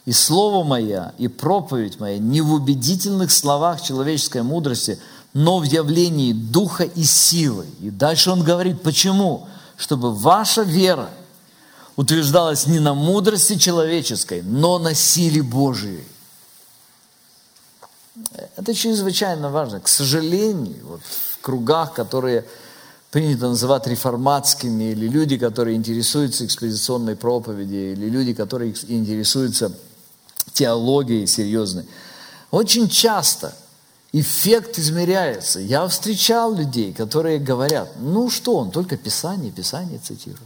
[0.05, 4.99] И слово мое, и проповедь моя не в убедительных словах человеческой мудрости,
[5.33, 7.65] но в явлении духа и силы.
[7.79, 9.47] И дальше он говорит, почему?
[9.77, 11.09] Чтобы ваша вера
[11.95, 16.03] утверждалась не на мудрости человеческой, но на силе Божией.
[18.57, 19.79] Это чрезвычайно важно.
[19.79, 21.01] К сожалению, вот
[21.41, 22.45] кругах, которые
[23.09, 29.71] принято называть реформатскими, или люди, которые интересуются экспозиционной проповедью, или люди, которые интересуются
[30.51, 31.87] теологией серьезной.
[32.51, 33.55] Очень часто
[34.11, 35.59] эффект измеряется.
[35.59, 40.41] Я встречал людей, которые говорят, ну что, он только Писание, Писание цитирует.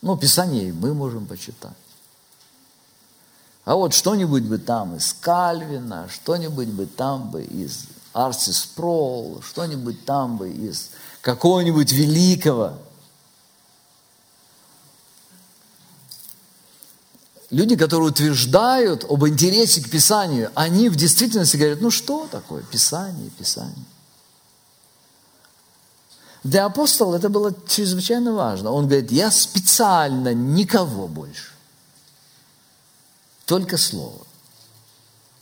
[0.00, 1.76] Ну, Писание мы можем почитать.
[3.64, 10.04] А вот что-нибудь бы там из Кальвина, что-нибудь бы там бы из Арси Спроул, что-нибудь
[10.04, 12.78] там бы из какого-нибудь великого.
[17.52, 23.28] Люди, которые утверждают об интересе к Писанию, они в действительности говорят, ну что такое Писание,
[23.28, 23.84] Писание.
[26.44, 28.70] Для апостола это было чрезвычайно важно.
[28.70, 31.52] Он говорит, я специально никого больше.
[33.44, 34.26] Только Слово.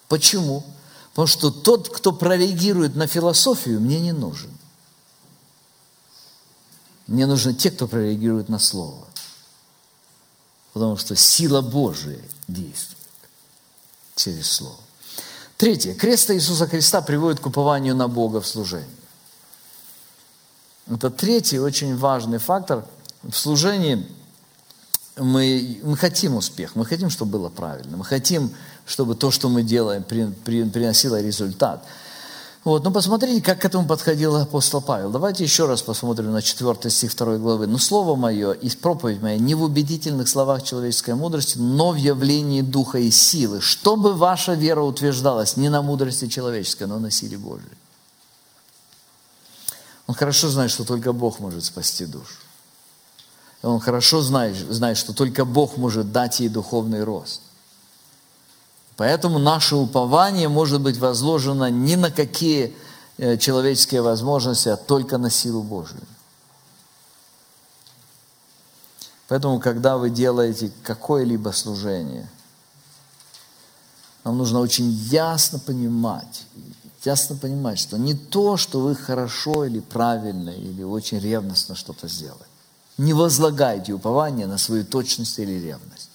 [0.09, 0.65] Почему?
[1.11, 4.51] Потому что тот, кто прореагирует на философию, мне не нужен.
[7.07, 9.07] Мне нужны те, кто прореагирует на Слово.
[10.73, 12.99] Потому что сила Божия действует
[14.15, 14.77] через Слово.
[15.57, 15.95] Третье.
[15.95, 18.87] Крест Иисуса Христа приводит к упованию на Бога в служении.
[20.89, 22.85] Это третий очень важный фактор.
[23.23, 24.07] В служении
[25.17, 28.55] мы, мы хотим успех, мы хотим, чтобы было правильно, мы хотим,
[28.87, 31.85] чтобы то, что мы делаем, при, при, приносило результат–
[32.63, 35.11] вот, ну посмотрите, как к этому подходил апостол Павел.
[35.11, 37.67] Давайте еще раз посмотрим на 4 стих 2 главы.
[37.67, 42.61] «Но слово мое и проповедь моя не в убедительных словах человеческой мудрости, но в явлении
[42.61, 47.79] духа и силы, чтобы ваша вера утверждалась не на мудрости человеческой, но на силе Божией».
[50.07, 52.35] Он хорошо знает, что только Бог может спасти душу.
[53.63, 57.41] Он хорошо знает, знает, что только Бог может дать ей духовный рост.
[59.01, 62.77] Поэтому наше упование может быть возложено не на какие
[63.17, 66.03] э, человеческие возможности, а только на силу Божию.
[69.27, 72.29] Поэтому, когда вы делаете какое-либо служение,
[74.23, 76.43] нам нужно очень ясно понимать,
[77.03, 82.45] ясно понимать, что не то, что вы хорошо или правильно, или очень ревностно что-то сделали.
[82.99, 86.10] Не возлагайте упование на свою точность или ревность.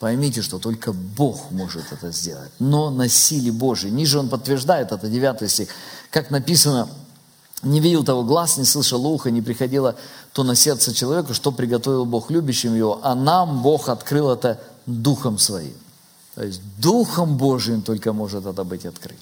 [0.00, 3.90] Поймите, что только Бог может это сделать, но на силе Божьей.
[3.90, 5.68] Ниже он подтверждает, это 9 стих,
[6.10, 6.88] как написано,
[7.62, 9.94] не видел того глаз, не слышал ухо, не приходило
[10.32, 15.38] то на сердце человека, что приготовил Бог любящим его, а нам Бог открыл это Духом
[15.38, 15.74] Своим.
[16.34, 19.20] То есть Духом Божьим только может это быть открыто.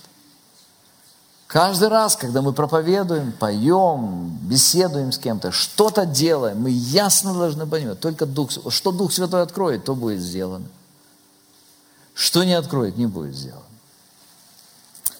[1.48, 7.98] Каждый раз, когда мы проповедуем, поем, беседуем с кем-то, что-то делаем, мы ясно должны понимать,
[7.98, 10.66] только Дух, что Дух Святой откроет, то будет сделано.
[12.12, 13.62] Что не откроет, не будет сделано.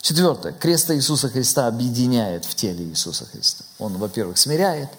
[0.03, 0.53] Четвертое.
[0.53, 3.65] Крест Иисуса Христа объединяет в теле Иисуса Христа.
[3.79, 4.91] Он, во-первых, смиряет.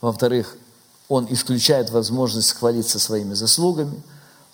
[0.00, 0.56] Во-вторых,
[1.08, 4.00] он исключает возможность хвалиться своими заслугами.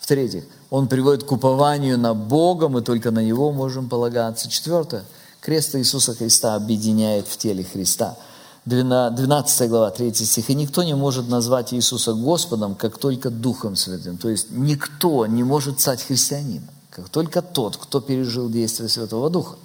[0.00, 4.48] В-третьих, он приводит к упованию на Бога, мы только на Него можем полагаться.
[4.48, 5.04] Четвертое–
[5.42, 8.16] Крест Иисуса Христа объединяет в теле Христа.
[8.64, 10.50] 12 глава, 3 стих.
[10.50, 14.18] «И никто не может назвать Иисуса Господом, как только Духом Святым».
[14.18, 19.56] То есть никто не может стать христианином, как только тот, кто пережил действие Святого Духа.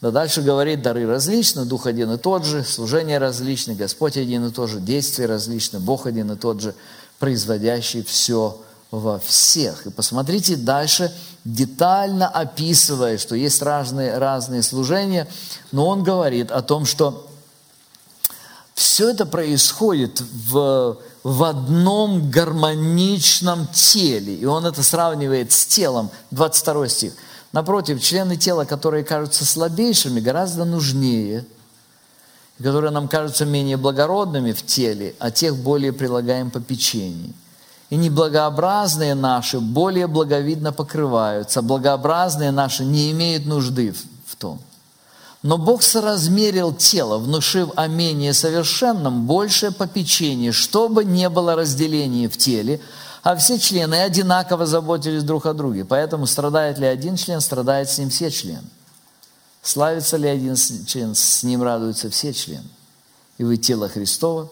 [0.00, 4.50] Да дальше говорит, дары различны, Дух один и тот же, служение различны, Господь один и
[4.50, 6.74] тот же, действия различны, Бог один и тот же,
[7.18, 8.58] производящий все
[8.92, 9.86] во всех.
[9.86, 11.12] И посмотрите дальше,
[11.44, 15.26] детально описывая, что есть разные, разные служения,
[15.72, 17.26] но он говорит о том, что
[18.74, 24.34] все это происходит в, в одном гармоничном теле.
[24.34, 27.12] И он это сравнивает с телом, 22 стих.
[27.52, 31.46] Напротив, члены тела, которые кажутся слабейшими, гораздо нужнее,
[32.62, 37.32] которые нам кажутся менее благородными в теле, а тех более прилагаем по печенью
[37.92, 43.94] и неблагообразные наши более благовидно покрываются, благообразные наши не имеют нужды
[44.26, 44.62] в том.
[45.42, 52.38] Но Бог соразмерил тело, внушив о менее совершенном большее попечение, чтобы не было разделения в
[52.38, 52.80] теле,
[53.22, 55.84] а все члены одинаково заботились друг о друге.
[55.84, 58.64] Поэтому страдает ли один член, страдает с ним все члены.
[59.60, 62.68] Славится ли один член, с ним радуются все члены.
[63.36, 64.48] И вы тело Христова,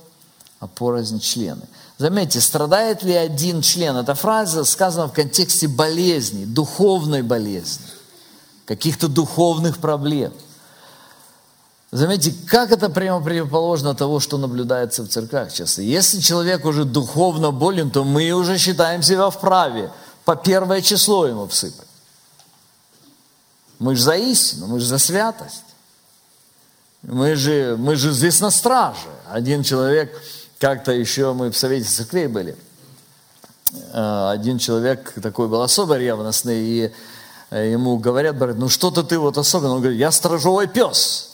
[0.59, 1.63] а порознь члены.
[2.01, 3.95] Заметьте, страдает ли один член?
[3.95, 7.85] Эта фраза сказана в контексте болезни, духовной болезни,
[8.65, 10.33] каких-то духовных проблем.
[11.91, 15.83] Заметьте, как это прямо противоположно того, что наблюдается в церквях часто.
[15.83, 19.93] Если человек уже духовно болен, то мы уже считаем себя вправе
[20.25, 21.87] по первое число ему всыпать.
[23.79, 25.65] Мы же за истину, мы же за святость.
[27.03, 29.11] Мы же, мы же здесь на страже.
[29.31, 30.19] Один человек
[30.61, 32.55] как-то еще мы в Совете Церквей были.
[33.93, 36.93] Э, один человек такой был особо ревностный, и
[37.51, 39.73] э, ему говорят, говорят, ну что-то ты вот особенно.
[39.73, 41.29] Он говорит, я сторожевой пес.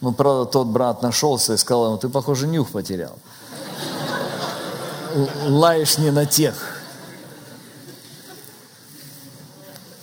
[0.00, 3.18] Ну, правда, тот брат нашелся и сказал ему, ты, похоже, нюх потерял.
[5.46, 6.54] Лаешь не на тех.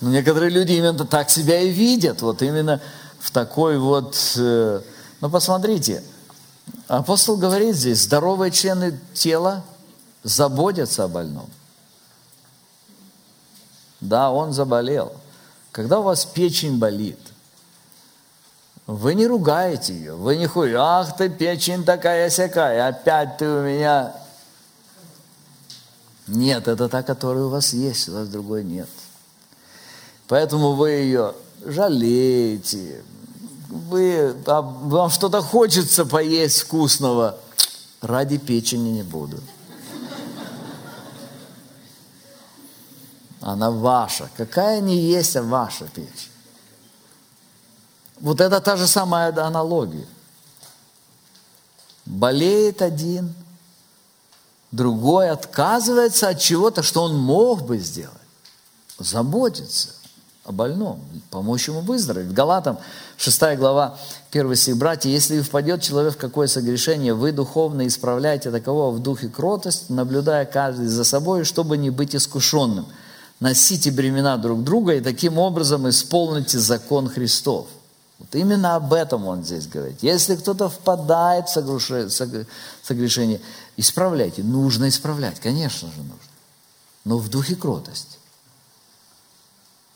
[0.00, 2.80] Но некоторые люди именно так себя и видят, вот именно
[3.18, 4.16] в такой вот...
[4.36, 4.82] Э,
[5.20, 6.04] ну, посмотрите,
[6.86, 9.64] Апостол говорит здесь, здоровые члены тела
[10.22, 11.48] заботятся о больном.
[14.00, 15.12] Да, он заболел.
[15.72, 17.18] Когда у вас печень болит,
[18.86, 23.62] вы не ругаете ее, вы не ходите, ах ты, печень такая сякая, опять ты у
[23.62, 24.14] меня.
[26.26, 28.88] Нет, это та, которая у вас есть, у вас другой нет.
[30.26, 31.34] Поэтому вы ее
[31.64, 33.02] жалеете,
[33.68, 37.38] вы, вам что-то хочется поесть вкусного,
[38.00, 39.40] ради печени не буду.
[43.40, 44.28] Она ваша.
[44.36, 46.30] Какая не есть, а ваша печень.
[48.20, 50.08] Вот это та же самая аналогия.
[52.04, 53.34] Болеет один,
[54.72, 58.16] другой отказывается от чего-то, что он мог бы сделать.
[58.98, 59.90] Заботиться
[60.44, 62.32] о больном, помочь ему выздороветь.
[62.32, 62.78] Галатам
[63.18, 63.98] 6 глава
[64.30, 64.76] 1 стих.
[64.76, 70.46] «Братья, если впадет человек в какое согрешение, вы духовно исправляете такового в духе кротость, наблюдая
[70.46, 72.86] каждый за собой, чтобы не быть искушенным.
[73.40, 77.66] Носите бремена друг друга и таким образом исполните закон Христов».
[78.20, 79.98] Вот именно об этом он здесь говорит.
[80.00, 81.52] Если кто-то впадает в
[82.82, 83.40] согрешение,
[83.76, 84.42] исправляйте.
[84.42, 86.16] Нужно исправлять, конечно же нужно.
[87.04, 88.18] Но в духе кротости.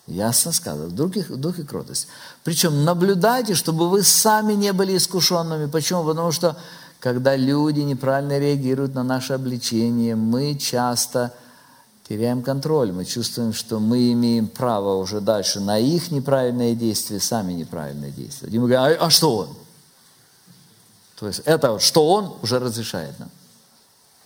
[0.07, 2.09] Ясно сказано, в духе, в духе кротости.
[2.43, 5.67] Причем наблюдайте, чтобы вы сами не были искушенными.
[5.67, 6.05] Почему?
[6.05, 6.57] Потому что
[6.99, 11.33] когда люди неправильно реагируют на наше обличение, мы часто
[12.09, 12.93] теряем контроль.
[12.93, 18.49] Мы чувствуем, что мы имеем право уже дальше на их неправильные действия, сами неправильные действия.
[18.49, 19.49] И мы говорим, а, а что он?
[21.19, 23.31] То есть это вот, что он уже разрешает нам.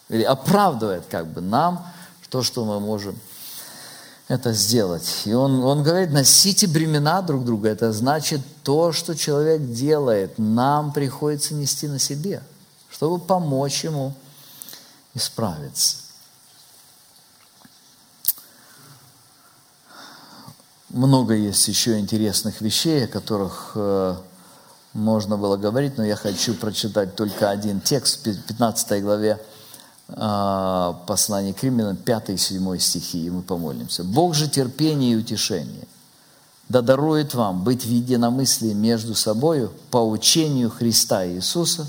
[0.09, 1.87] Или оправдывает как бы нам
[2.31, 3.19] то, что мы можем
[4.29, 5.23] это сделать.
[5.25, 7.69] И он, он говорит, носите бремена друг друга.
[7.69, 12.43] Это значит, то, что человек делает, нам приходится нести на себе,
[12.91, 14.15] чтобы помочь ему
[15.15, 15.99] исправиться.
[20.89, 24.17] Много есть еще интересных вещей, о которых э,
[24.93, 29.39] можно было говорить, но я хочу прочитать только один текст в 15 главе
[30.09, 34.05] послание к Римлянам, 5 и 7 стихи, и мы помолимся.
[34.05, 35.89] «Бог же терпение и утешение,
[36.69, 41.89] да дарует вам быть в единомыслии между собою по учению Христа Иисуса,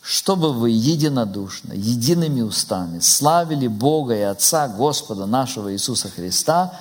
[0.00, 6.72] чтобы вы единодушно, едиными устами славили Бога и Отца Господа нашего Иисуса Христа,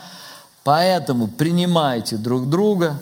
[0.63, 2.99] поэтому принимайте друг друга,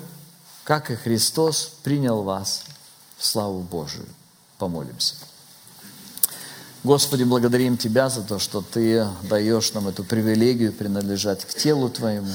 [0.64, 2.64] как и Христос принял вас
[3.18, 4.08] в славу Божию».
[4.58, 5.16] Помолимся.
[6.84, 12.34] Господи, благодарим Тебя за то, что Ты даешь нам эту привилегию принадлежать к телу Твоему.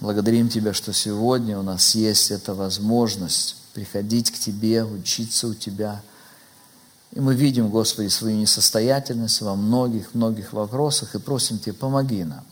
[0.00, 6.02] Благодарим Тебя, что сегодня у нас есть эта возможность приходить к Тебе, учиться у Тебя.
[7.12, 12.44] И мы видим, Господи, свою несостоятельность во многих-многих вопросах и просим Тебя, помоги нам.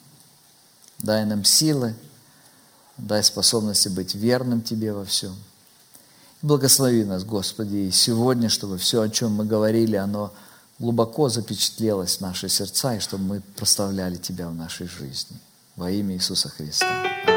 [1.01, 1.97] Дай нам силы,
[2.97, 5.35] дай способности быть верным Тебе во всем.
[6.43, 10.33] благослови нас, Господи, и сегодня, чтобы все, о чем мы говорили, оно
[10.81, 15.37] глубоко запечатлелось в наши сердца, и чтобы мы прославляли Тебя в нашей жизни.
[15.77, 17.30] Во имя Иисуса Христа.